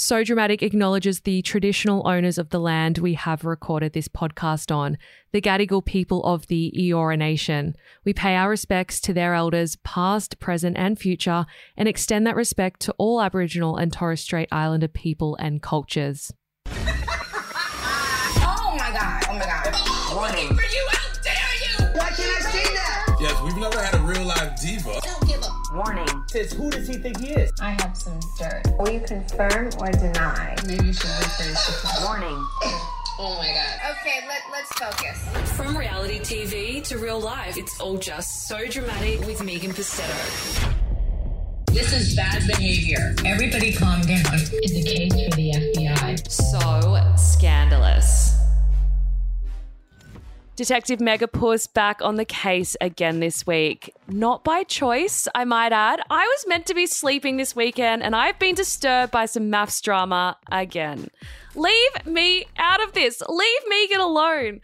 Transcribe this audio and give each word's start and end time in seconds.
So 0.00 0.22
Dramatic 0.22 0.62
acknowledges 0.62 1.22
the 1.22 1.42
traditional 1.42 2.06
owners 2.06 2.38
of 2.38 2.50
the 2.50 2.60
land 2.60 2.98
we 2.98 3.14
have 3.14 3.44
recorded 3.44 3.94
this 3.94 4.06
podcast 4.06 4.72
on, 4.72 4.96
the 5.32 5.40
Gadigal 5.40 5.84
people 5.84 6.22
of 6.22 6.46
the 6.46 6.72
Eora 6.78 7.18
Nation. 7.18 7.74
We 8.04 8.12
pay 8.12 8.36
our 8.36 8.48
respects 8.48 9.00
to 9.00 9.12
their 9.12 9.34
elders, 9.34 9.74
past, 9.82 10.38
present, 10.38 10.78
and 10.78 10.96
future, 10.96 11.46
and 11.76 11.88
extend 11.88 12.28
that 12.28 12.36
respect 12.36 12.78
to 12.82 12.94
all 12.96 13.20
Aboriginal 13.20 13.76
and 13.76 13.92
Torres 13.92 14.20
Strait 14.20 14.48
Islander 14.52 14.86
people 14.86 15.34
and 15.40 15.60
cultures. 15.60 16.32
Oh 18.40 18.76
my 18.78 18.92
god, 18.92 19.24
oh 19.28 19.32
my 19.32 19.44
god. 19.44 20.14
Warning. 20.14 20.54
For 20.54 20.62
you, 20.62 20.86
how 20.90 21.22
dare 21.22 21.34
you! 21.64 21.98
Why 21.98 22.08
can't 22.10 22.46
I 22.46 22.50
say 22.52 22.74
that? 22.74 23.18
Yes, 23.20 23.42
we've 23.42 23.56
never 23.56 23.82
had 23.82 23.94
a 23.96 24.02
real 24.02 24.24
live 24.24 24.60
diva. 24.60 25.00
Don't 25.02 25.26
give 25.26 25.42
a 25.42 25.76
Warning. 25.76 26.17
Says, 26.28 26.52
who 26.52 26.70
does 26.70 26.86
he 26.86 26.94
think 26.94 27.20
he 27.20 27.30
is? 27.30 27.50
I 27.58 27.70
have 27.70 27.96
some 27.96 28.20
dirt. 28.38 28.62
Will 28.78 28.90
you 28.90 29.00
confirm 29.00 29.70
or 29.80 29.90
deny? 29.90 30.54
Maybe 30.66 30.88
you 30.88 30.92
should 30.92 31.08
rephrase 31.08 32.00
the 32.00 32.04
Warning. 32.04 32.46
Oh 33.18 33.34
my 33.38 33.50
god. 33.50 33.96
Okay, 33.98 34.26
let, 34.28 34.42
let's 34.52 34.70
focus. 34.74 35.56
From 35.56 35.74
reality 35.74 36.20
TV 36.20 36.84
to 36.84 36.98
real 36.98 37.18
life, 37.18 37.56
it's 37.56 37.80
all 37.80 37.96
just 37.96 38.46
so 38.46 38.66
dramatic 38.66 39.20
with 39.20 39.42
Megan 39.42 39.72
Pustetto. 39.72 40.74
This 41.68 41.94
is 41.94 42.14
bad 42.14 42.46
behavior. 42.46 43.14
Everybody 43.24 43.72
calm 43.72 44.02
down. 44.02 44.34
is 44.34 44.76
a 44.76 44.82
case 44.82 45.12
for 45.12 45.34
the 45.34 45.52
FBI. 45.52 46.30
So 46.30 47.14
scandalous. 47.16 48.27
Detective 50.58 50.98
Megapuss 50.98 51.72
back 51.72 52.02
on 52.02 52.16
the 52.16 52.24
case 52.24 52.76
again 52.80 53.20
this 53.20 53.46
week. 53.46 53.94
Not 54.08 54.42
by 54.42 54.64
choice, 54.64 55.28
I 55.32 55.44
might 55.44 55.72
add. 55.72 56.00
I 56.10 56.26
was 56.26 56.46
meant 56.48 56.66
to 56.66 56.74
be 56.74 56.84
sleeping 56.84 57.36
this 57.36 57.54
weekend 57.54 58.02
and 58.02 58.16
I've 58.16 58.40
been 58.40 58.56
disturbed 58.56 59.12
by 59.12 59.26
some 59.26 59.52
MAFS 59.52 59.80
drama 59.80 60.36
again. 60.50 61.12
Leave 61.54 62.06
me 62.06 62.46
out 62.56 62.82
of 62.82 62.92
this. 62.92 63.22
Leave 63.28 63.60
Megan 63.68 64.00
alone. 64.00 64.60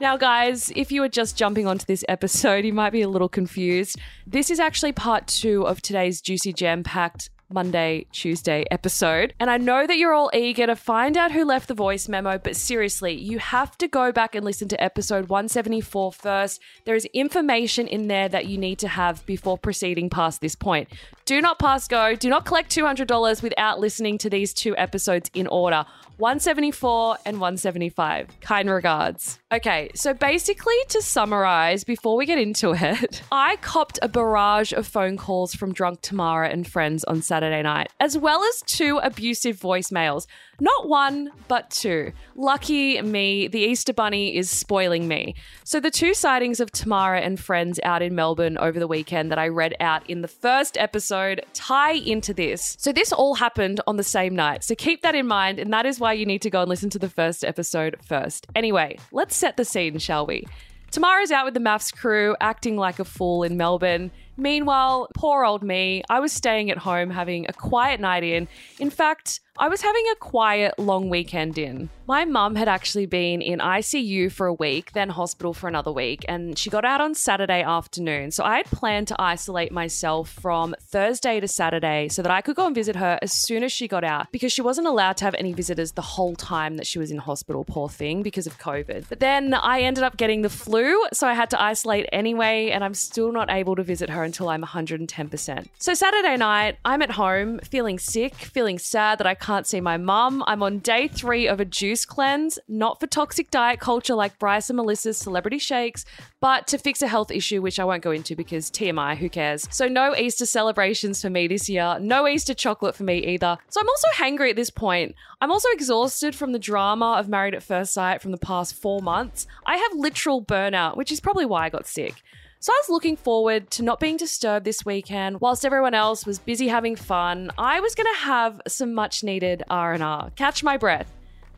Now, 0.00 0.16
guys, 0.16 0.72
if 0.74 0.90
you 0.90 1.02
are 1.02 1.10
just 1.10 1.36
jumping 1.36 1.66
onto 1.66 1.84
this 1.84 2.06
episode, 2.08 2.64
you 2.64 2.72
might 2.72 2.92
be 2.94 3.02
a 3.02 3.08
little 3.10 3.28
confused. 3.28 3.98
This 4.26 4.48
is 4.48 4.58
actually 4.58 4.92
part 4.92 5.26
two 5.26 5.66
of 5.66 5.82
today's 5.82 6.22
juicy 6.22 6.54
jam 6.54 6.82
packed 6.82 7.28
Monday, 7.52 8.06
Tuesday 8.12 8.64
episode. 8.70 9.34
And 9.38 9.50
I 9.50 9.56
know 9.56 9.86
that 9.86 9.98
you're 9.98 10.12
all 10.12 10.30
eager 10.34 10.66
to 10.66 10.76
find 10.76 11.16
out 11.16 11.32
who 11.32 11.44
left 11.44 11.68
the 11.68 11.74
voice 11.74 12.08
memo, 12.08 12.38
but 12.38 12.56
seriously, 12.56 13.12
you 13.12 13.38
have 13.38 13.76
to 13.78 13.88
go 13.88 14.12
back 14.12 14.34
and 14.34 14.44
listen 14.44 14.68
to 14.68 14.82
episode 14.82 15.28
174 15.28 16.12
first. 16.12 16.60
There 16.84 16.94
is 16.94 17.04
information 17.06 17.86
in 17.86 18.08
there 18.08 18.28
that 18.28 18.46
you 18.46 18.58
need 18.58 18.78
to 18.80 18.88
have 18.88 19.24
before 19.26 19.58
proceeding 19.58 20.10
past 20.10 20.40
this 20.40 20.54
point. 20.54 20.88
Do 21.24 21.40
not 21.40 21.58
pass 21.58 21.88
go. 21.88 22.14
Do 22.14 22.28
not 22.28 22.44
collect 22.44 22.74
$200 22.74 23.42
without 23.42 23.80
listening 23.80 24.18
to 24.18 24.30
these 24.30 24.52
two 24.52 24.76
episodes 24.76 25.30
in 25.34 25.46
order. 25.46 25.84
174 26.18 27.18
and 27.26 27.40
175. 27.40 28.40
Kind 28.40 28.70
regards. 28.70 29.40
Okay, 29.52 29.90
so 29.94 30.14
basically, 30.14 30.74
to 30.88 31.02
summarize, 31.02 31.84
before 31.84 32.16
we 32.16 32.26
get 32.26 32.38
into 32.38 32.72
it, 32.72 33.22
I 33.32 33.56
copped 33.56 33.98
a 34.02 34.08
barrage 34.08 34.72
of 34.72 34.86
phone 34.86 35.16
calls 35.16 35.54
from 35.54 35.72
drunk 35.72 36.00
Tamara 36.02 36.48
and 36.48 36.66
friends 36.66 37.04
on 37.04 37.22
Saturday 37.22 37.62
night, 37.62 37.90
as 38.00 38.16
well 38.16 38.42
as 38.44 38.62
two 38.62 38.98
abusive 38.98 39.58
voicemails. 39.58 40.26
Not 40.60 40.88
one, 40.88 41.30
but 41.48 41.70
two. 41.70 42.12
Lucky 42.36 43.00
me, 43.02 43.48
the 43.48 43.58
Easter 43.58 43.92
Bunny 43.92 44.36
is 44.36 44.48
spoiling 44.48 45.08
me. 45.08 45.34
So, 45.64 45.80
the 45.80 45.90
two 45.90 46.14
sightings 46.14 46.60
of 46.60 46.70
Tamara 46.70 47.20
and 47.20 47.40
friends 47.40 47.80
out 47.82 48.02
in 48.02 48.14
Melbourne 48.14 48.56
over 48.58 48.78
the 48.78 48.86
weekend 48.86 49.32
that 49.32 49.38
I 49.38 49.48
read 49.48 49.74
out 49.80 50.08
in 50.08 50.22
the 50.22 50.28
first 50.28 50.76
episode 50.78 51.44
tie 51.54 51.94
into 51.94 52.32
this. 52.32 52.76
So, 52.78 52.92
this 52.92 53.12
all 53.12 53.34
happened 53.34 53.80
on 53.86 53.96
the 53.96 54.04
same 54.04 54.36
night. 54.36 54.62
So, 54.62 54.74
keep 54.76 55.02
that 55.02 55.16
in 55.16 55.26
mind, 55.26 55.58
and 55.58 55.72
that 55.72 55.86
is 55.86 55.98
why 56.04 56.12
you 56.12 56.26
need 56.26 56.42
to 56.42 56.50
go 56.50 56.60
and 56.60 56.68
listen 56.68 56.90
to 56.90 56.98
the 56.98 57.08
first 57.08 57.46
episode 57.46 57.96
first. 58.04 58.46
Anyway, 58.54 58.98
let's 59.10 59.34
set 59.34 59.56
the 59.56 59.64
scene, 59.64 59.98
shall 59.98 60.26
we? 60.26 60.44
Tamara's 60.90 61.32
out 61.32 61.46
with 61.46 61.54
the 61.54 61.60
MAFS 61.60 61.96
crew, 61.96 62.36
acting 62.42 62.76
like 62.76 62.98
a 62.98 63.06
fool 63.06 63.42
in 63.42 63.56
Melbourne. 63.56 64.10
Meanwhile, 64.36 65.08
poor 65.14 65.46
old 65.46 65.62
me, 65.62 66.02
I 66.10 66.20
was 66.20 66.30
staying 66.30 66.70
at 66.70 66.76
home 66.76 67.08
having 67.08 67.46
a 67.48 67.54
quiet 67.54 68.00
night 68.00 68.22
in. 68.22 68.46
In 68.78 68.90
fact, 68.90 69.40
I 69.56 69.68
was 69.68 69.82
having 69.82 70.04
a 70.10 70.16
quiet 70.16 70.80
long 70.80 71.10
weekend 71.10 71.58
in. 71.58 71.88
My 72.08 72.24
mum 72.24 72.56
had 72.56 72.68
actually 72.68 73.06
been 73.06 73.40
in 73.40 73.60
ICU 73.60 74.30
for 74.32 74.46
a 74.48 74.52
week, 74.52 74.92
then 74.92 75.08
hospital 75.10 75.54
for 75.54 75.68
another 75.68 75.92
week, 75.92 76.24
and 76.28 76.58
she 76.58 76.68
got 76.68 76.84
out 76.84 77.00
on 77.00 77.14
Saturday 77.14 77.62
afternoon. 77.62 78.32
So 78.32 78.42
I 78.44 78.56
had 78.56 78.66
planned 78.66 79.08
to 79.08 79.16
isolate 79.18 79.70
myself 79.70 80.28
from 80.28 80.74
Thursday 80.80 81.38
to 81.38 81.46
Saturday 81.46 82.08
so 82.08 82.20
that 82.20 82.32
I 82.32 82.40
could 82.40 82.56
go 82.56 82.66
and 82.66 82.74
visit 82.74 82.96
her 82.96 83.18
as 83.22 83.32
soon 83.32 83.62
as 83.62 83.70
she 83.70 83.86
got 83.86 84.02
out 84.02 84.30
because 84.32 84.52
she 84.52 84.60
wasn't 84.60 84.88
allowed 84.88 85.16
to 85.18 85.24
have 85.24 85.34
any 85.36 85.52
visitors 85.52 85.92
the 85.92 86.02
whole 86.02 86.34
time 86.34 86.76
that 86.76 86.86
she 86.86 86.98
was 86.98 87.12
in 87.12 87.18
hospital, 87.18 87.64
poor 87.64 87.88
thing, 87.88 88.22
because 88.22 88.48
of 88.48 88.58
COVID. 88.58 89.06
But 89.08 89.20
then 89.20 89.54
I 89.54 89.82
ended 89.82 90.02
up 90.02 90.16
getting 90.16 90.42
the 90.42 90.50
flu, 90.50 91.06
so 91.12 91.28
I 91.28 91.32
had 91.32 91.48
to 91.50 91.62
isolate 91.62 92.06
anyway, 92.12 92.70
and 92.70 92.82
I'm 92.82 92.94
still 92.94 93.30
not 93.30 93.50
able 93.50 93.76
to 93.76 93.84
visit 93.84 94.10
her 94.10 94.24
until 94.24 94.48
I'm 94.48 94.64
110%. 94.64 95.66
So 95.78 95.94
Saturday 95.94 96.36
night, 96.36 96.76
I'm 96.84 97.02
at 97.02 97.12
home 97.12 97.60
feeling 97.60 98.00
sick, 98.00 98.34
feeling 98.34 98.80
sad 98.80 99.18
that 99.18 99.28
I 99.28 99.36
can't 99.44 99.66
see 99.66 99.80
my 99.82 99.98
mum. 99.98 100.42
I'm 100.46 100.62
on 100.62 100.78
day 100.78 101.06
three 101.06 101.46
of 101.46 101.60
a 101.60 101.66
juice 101.66 102.06
cleanse, 102.06 102.58
not 102.66 102.98
for 102.98 103.06
toxic 103.06 103.50
diet 103.50 103.78
culture 103.78 104.14
like 104.14 104.38
Bryce 104.38 104.70
and 104.70 104.78
Melissa's 104.78 105.18
celebrity 105.18 105.58
shakes, 105.58 106.06
but 106.40 106.66
to 106.68 106.78
fix 106.78 107.02
a 107.02 107.08
health 107.08 107.30
issue, 107.30 107.60
which 107.60 107.78
I 107.78 107.84
won't 107.84 108.02
go 108.02 108.10
into 108.10 108.34
because 108.34 108.70
TMI, 108.70 109.18
who 109.18 109.28
cares? 109.28 109.68
So, 109.70 109.86
no 109.86 110.16
Easter 110.16 110.46
celebrations 110.46 111.20
for 111.20 111.28
me 111.28 111.46
this 111.46 111.68
year, 111.68 111.98
no 112.00 112.26
Easter 112.26 112.54
chocolate 112.54 112.96
for 112.96 113.02
me 113.02 113.18
either. 113.18 113.58
So, 113.68 113.82
I'm 113.82 113.88
also 113.88 114.08
hangry 114.16 114.48
at 114.48 114.56
this 114.56 114.70
point. 114.70 115.14
I'm 115.42 115.50
also 115.50 115.68
exhausted 115.72 116.34
from 116.34 116.52
the 116.52 116.58
drama 116.58 117.16
of 117.18 117.28
Married 117.28 117.54
at 117.54 117.62
First 117.62 117.92
Sight 117.92 118.22
from 118.22 118.30
the 118.30 118.38
past 118.38 118.74
four 118.74 119.02
months. 119.02 119.46
I 119.66 119.76
have 119.76 119.92
literal 119.92 120.42
burnout, 120.42 120.96
which 120.96 121.12
is 121.12 121.20
probably 121.20 121.44
why 121.44 121.66
I 121.66 121.68
got 121.68 121.86
sick. 121.86 122.22
So 122.64 122.72
I 122.72 122.80
was 122.80 122.88
looking 122.88 123.18
forward 123.18 123.70
to 123.72 123.82
not 123.82 124.00
being 124.00 124.16
disturbed 124.16 124.64
this 124.64 124.86
weekend 124.86 125.42
whilst 125.42 125.66
everyone 125.66 125.92
else 125.92 126.24
was 126.24 126.38
busy 126.38 126.68
having 126.68 126.96
fun. 126.96 127.50
I 127.58 127.80
was 127.80 127.94
going 127.94 128.06
to 128.14 128.20
have 128.20 128.58
some 128.66 128.94
much 128.94 129.22
needed 129.22 129.62
R&R. 129.68 130.30
Catch 130.30 130.64
my 130.64 130.78
breath. 130.78 131.12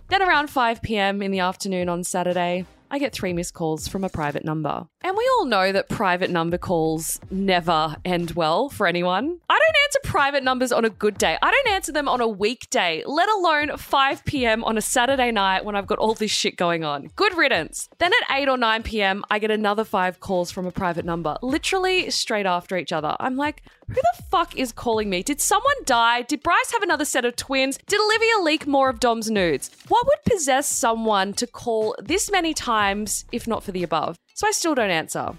Then 0.09 0.21
around 0.21 0.50
5 0.50 0.83
p.m. 0.83 1.22
in 1.22 1.31
the 1.31 1.39
afternoon 1.39 1.89
on 1.89 2.03
Saturday, 2.03 2.65
I 2.91 2.99
get 2.99 3.13
three 3.13 3.33
missed 3.33 3.55
calls 3.55 3.89
from 3.89 4.05
a 4.05 4.09
private 4.09 4.45
number. 4.45 4.87
And 5.03 5.17
we 5.17 5.29
all 5.35 5.45
know 5.45 5.73
that 5.73 5.89
private 5.89 6.31
number 6.31 6.59
calls 6.59 7.21
never 7.31 7.97
end 8.05 8.33
well 8.33 8.69
for 8.69 8.87
anyone. 8.87 9.39
I 9.49 9.59
don't 9.59 9.77
answer 9.85 10.01
private 10.05 10.43
numbers 10.43 10.73
on 10.73 10.85
a 10.85 10.91
good 10.91 11.19
day. 11.19 11.37
I 11.41 11.51
don't 11.51 11.69
answer 11.75 11.93
them 11.93 12.09
on 12.09 12.21
a 12.21 12.29
weekday, 12.29 13.03
let 13.07 13.29
alone 13.29 13.77
5 13.77 14.25
p.m. 14.25 14.65
on 14.65 14.77
a 14.77 14.81
Saturday 14.81 15.31
night 15.31 15.65
when 15.65 15.77
I've 15.77 15.87
got 15.87 15.99
all 15.99 16.15
this 16.15 16.31
shit 16.31 16.57
going 16.57 16.85
on. 16.85 17.11
Good 17.17 17.37
riddance. 17.37 17.89
Then 17.99 18.13
at 18.29 18.39
8 18.39 18.49
or 18.49 18.57
9 18.57 18.83
p.m., 18.83 19.25
I 19.31 19.39
get 19.39 19.51
another 19.51 19.85
five 19.85 20.21
calls 20.21 20.51
from 20.51 20.67
a 20.67 20.73
private 20.73 21.05
number, 21.05 21.37
literally 21.43 22.11
straight 22.11 22.47
after 22.47 22.77
each 22.77 22.93
other. 22.93 23.17
I'm 23.21 23.37
like, 23.37 23.63
who 23.89 23.95
the 23.95 24.23
fuck 24.31 24.57
is 24.57 24.73
calling 24.73 25.09
me? 25.09 25.23
Did 25.23 25.41
someone 25.41 25.77
die? 25.85 26.23
Did 26.23 26.43
Bryce 26.43 26.73
have 26.73 26.83
another 26.83 27.05
set 27.05 27.25
of 27.25 27.37
twins? 27.37 27.79
Did 27.87 28.01
Olivia 28.01 28.39
leak 28.43 28.67
more 28.67 28.89
of 28.89 29.01
Dom's 29.01 29.31
nudes? 29.31 29.71
What 29.89 30.07
would 30.07 30.33
possess 30.33 30.67
someone 30.67 31.33
to 31.35 31.47
call 31.47 31.95
this 32.03 32.31
many 32.31 32.53
times, 32.53 33.25
if 33.33 33.47
not 33.47 33.63
for 33.63 33.73
the 33.73 33.83
above? 33.83 34.17
So 34.35 34.47
I 34.47 34.51
still 34.51 34.75
don't 34.75 34.91
answer. 34.91 35.35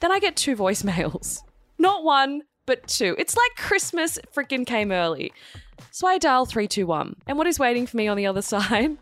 Then 0.00 0.10
I 0.12 0.18
get 0.18 0.36
two 0.36 0.56
voicemails. 0.56 1.42
Not 1.78 2.04
one, 2.04 2.42
but 2.66 2.86
two. 2.88 3.14
It's 3.18 3.36
like 3.36 3.56
Christmas 3.56 4.18
freaking 4.34 4.66
came 4.66 4.92
early. 4.92 5.32
So 5.90 6.06
I 6.06 6.18
dial 6.18 6.46
321. 6.46 7.16
And 7.26 7.38
what 7.38 7.46
is 7.46 7.58
waiting 7.58 7.86
for 7.86 7.96
me 7.96 8.08
on 8.08 8.16
the 8.16 8.26
other 8.26 8.42
side? 8.54 8.96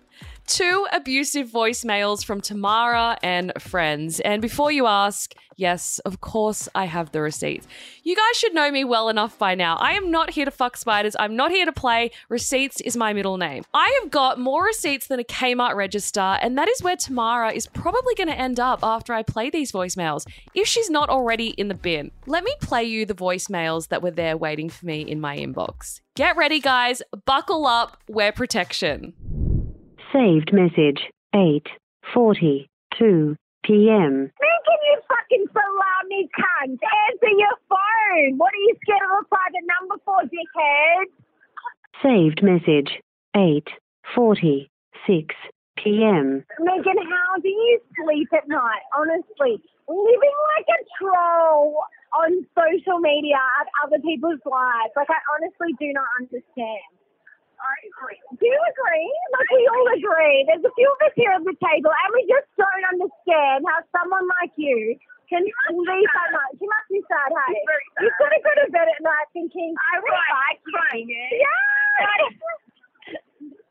Two 0.48 0.86
abusive 0.92 1.50
voicemails 1.50 2.24
from 2.24 2.40
Tamara 2.40 3.18
and 3.22 3.52
friends. 3.58 4.18
And 4.20 4.40
before 4.40 4.72
you 4.72 4.86
ask, 4.86 5.34
yes, 5.56 5.98
of 6.06 6.22
course 6.22 6.70
I 6.74 6.86
have 6.86 7.12
the 7.12 7.20
receipts. 7.20 7.66
You 8.02 8.16
guys 8.16 8.38
should 8.38 8.54
know 8.54 8.70
me 8.70 8.82
well 8.82 9.10
enough 9.10 9.38
by 9.38 9.54
now. 9.54 9.76
I 9.76 9.92
am 9.92 10.10
not 10.10 10.30
here 10.30 10.46
to 10.46 10.50
fuck 10.50 10.78
spiders. 10.78 11.14
I'm 11.18 11.36
not 11.36 11.50
here 11.50 11.66
to 11.66 11.72
play. 11.72 12.12
Receipts 12.30 12.80
is 12.80 12.96
my 12.96 13.12
middle 13.12 13.36
name. 13.36 13.64
I 13.74 14.00
have 14.00 14.10
got 14.10 14.40
more 14.40 14.64
receipts 14.64 15.08
than 15.08 15.20
a 15.20 15.24
Kmart 15.24 15.74
register, 15.74 16.38
and 16.40 16.56
that 16.56 16.70
is 16.70 16.82
where 16.82 16.96
Tamara 16.96 17.52
is 17.52 17.66
probably 17.66 18.14
going 18.14 18.28
to 18.28 18.38
end 18.38 18.58
up 18.58 18.80
after 18.82 19.12
I 19.12 19.24
play 19.24 19.50
these 19.50 19.70
voicemails, 19.70 20.26
if 20.54 20.66
she's 20.66 20.88
not 20.88 21.10
already 21.10 21.48
in 21.48 21.68
the 21.68 21.74
bin. 21.74 22.10
Let 22.26 22.42
me 22.42 22.54
play 22.62 22.84
you 22.84 23.04
the 23.04 23.14
voicemails 23.14 23.88
that 23.88 24.02
were 24.02 24.12
there 24.12 24.38
waiting 24.38 24.70
for 24.70 24.86
me 24.86 25.02
in 25.02 25.20
my 25.20 25.36
inbox. 25.36 26.00
Get 26.14 26.36
ready, 26.36 26.58
guys. 26.58 27.02
Buckle 27.26 27.66
up. 27.66 27.98
Wear 28.08 28.32
protection. 28.32 29.12
Saved 30.12 30.52
message 30.54 31.10
8:42 31.34 33.36
p.m. 33.62 34.30
Megan, 34.40 34.80
you 34.88 34.96
fucking 35.06 35.44
salami 35.52 36.30
cunt! 36.32 36.80
Answer 37.10 37.28
your 37.36 37.56
phone! 37.68 38.38
What 38.38 38.54
are 38.54 38.56
you 38.56 38.74
scared 38.82 39.02
of 39.04 39.10
a 39.20 39.24
private 39.28 39.66
number 39.68 39.96
for, 40.06 40.22
dickhead? 40.24 41.12
Saved 42.02 42.42
message 42.42 43.02
8:46 43.36 44.70
p.m. 45.76 46.42
Megan, 46.58 46.96
how 46.96 47.36
do 47.42 47.48
you 47.48 47.78
sleep 48.02 48.32
at 48.32 48.48
night? 48.48 48.80
Honestly, 48.96 49.60
living 49.88 50.36
like 50.56 50.68
a 50.72 50.84
troll 50.98 51.84
on 52.16 52.46
social 52.56 52.98
media 53.00 53.36
of 53.60 53.66
other 53.84 53.98
people's 54.00 54.40
lives. 54.46 54.92
Like, 54.96 55.10
I 55.10 55.20
honestly 55.36 55.74
do 55.78 55.92
not 55.92 56.08
understand. 56.18 56.80
I 57.98 58.14
you 58.38 58.54
agree. 58.54 59.10
Like 59.34 59.50
we 59.50 59.62
all 59.66 59.88
agree. 59.90 60.46
There's 60.46 60.62
a 60.62 60.74
few 60.78 60.86
of 60.86 60.98
us 61.02 61.14
here 61.18 61.34
at 61.34 61.42
the 61.42 61.56
table, 61.58 61.90
and 61.90 62.10
we 62.14 62.22
just 62.30 62.46
don't 62.54 62.86
understand 62.94 63.66
how 63.66 63.82
someone 63.90 64.26
like 64.38 64.54
you 64.54 64.94
can 65.26 65.42
be 65.42 65.52
so 65.52 66.22
much. 66.32 66.54
You 66.62 66.68
must 66.70 66.88
be 66.88 67.02
sad, 67.10 67.30
hey? 67.34 67.58
You 68.00 68.10
could 68.16 68.32
have 68.32 68.44
go 68.46 68.52
to 68.54 68.66
bed 68.70 68.88
at 68.88 69.02
night 69.02 69.28
thinking, 69.34 69.74
I 69.74 69.98
would 69.98 70.14
like 70.14 70.62
you. 70.94 71.26
Yeah. 71.42 72.22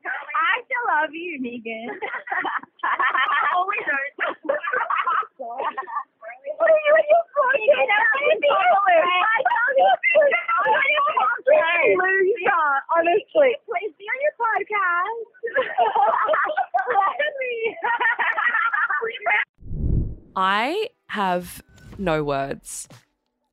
I 0.07 0.63
still 0.63 0.85
love 0.87 1.11
you, 1.11 1.39
Megan. 1.41 1.89
oh, 3.55 3.65
we 3.67 3.77
don't. 3.83 4.11
Honestly. 12.97 13.55
Please 13.65 13.93
be 13.97 14.05
on 14.05 14.17
your 14.25 14.33
podcast. 14.41 15.27
I 20.35 20.89
have 21.07 21.61
no 21.97 22.23
words. 22.23 22.87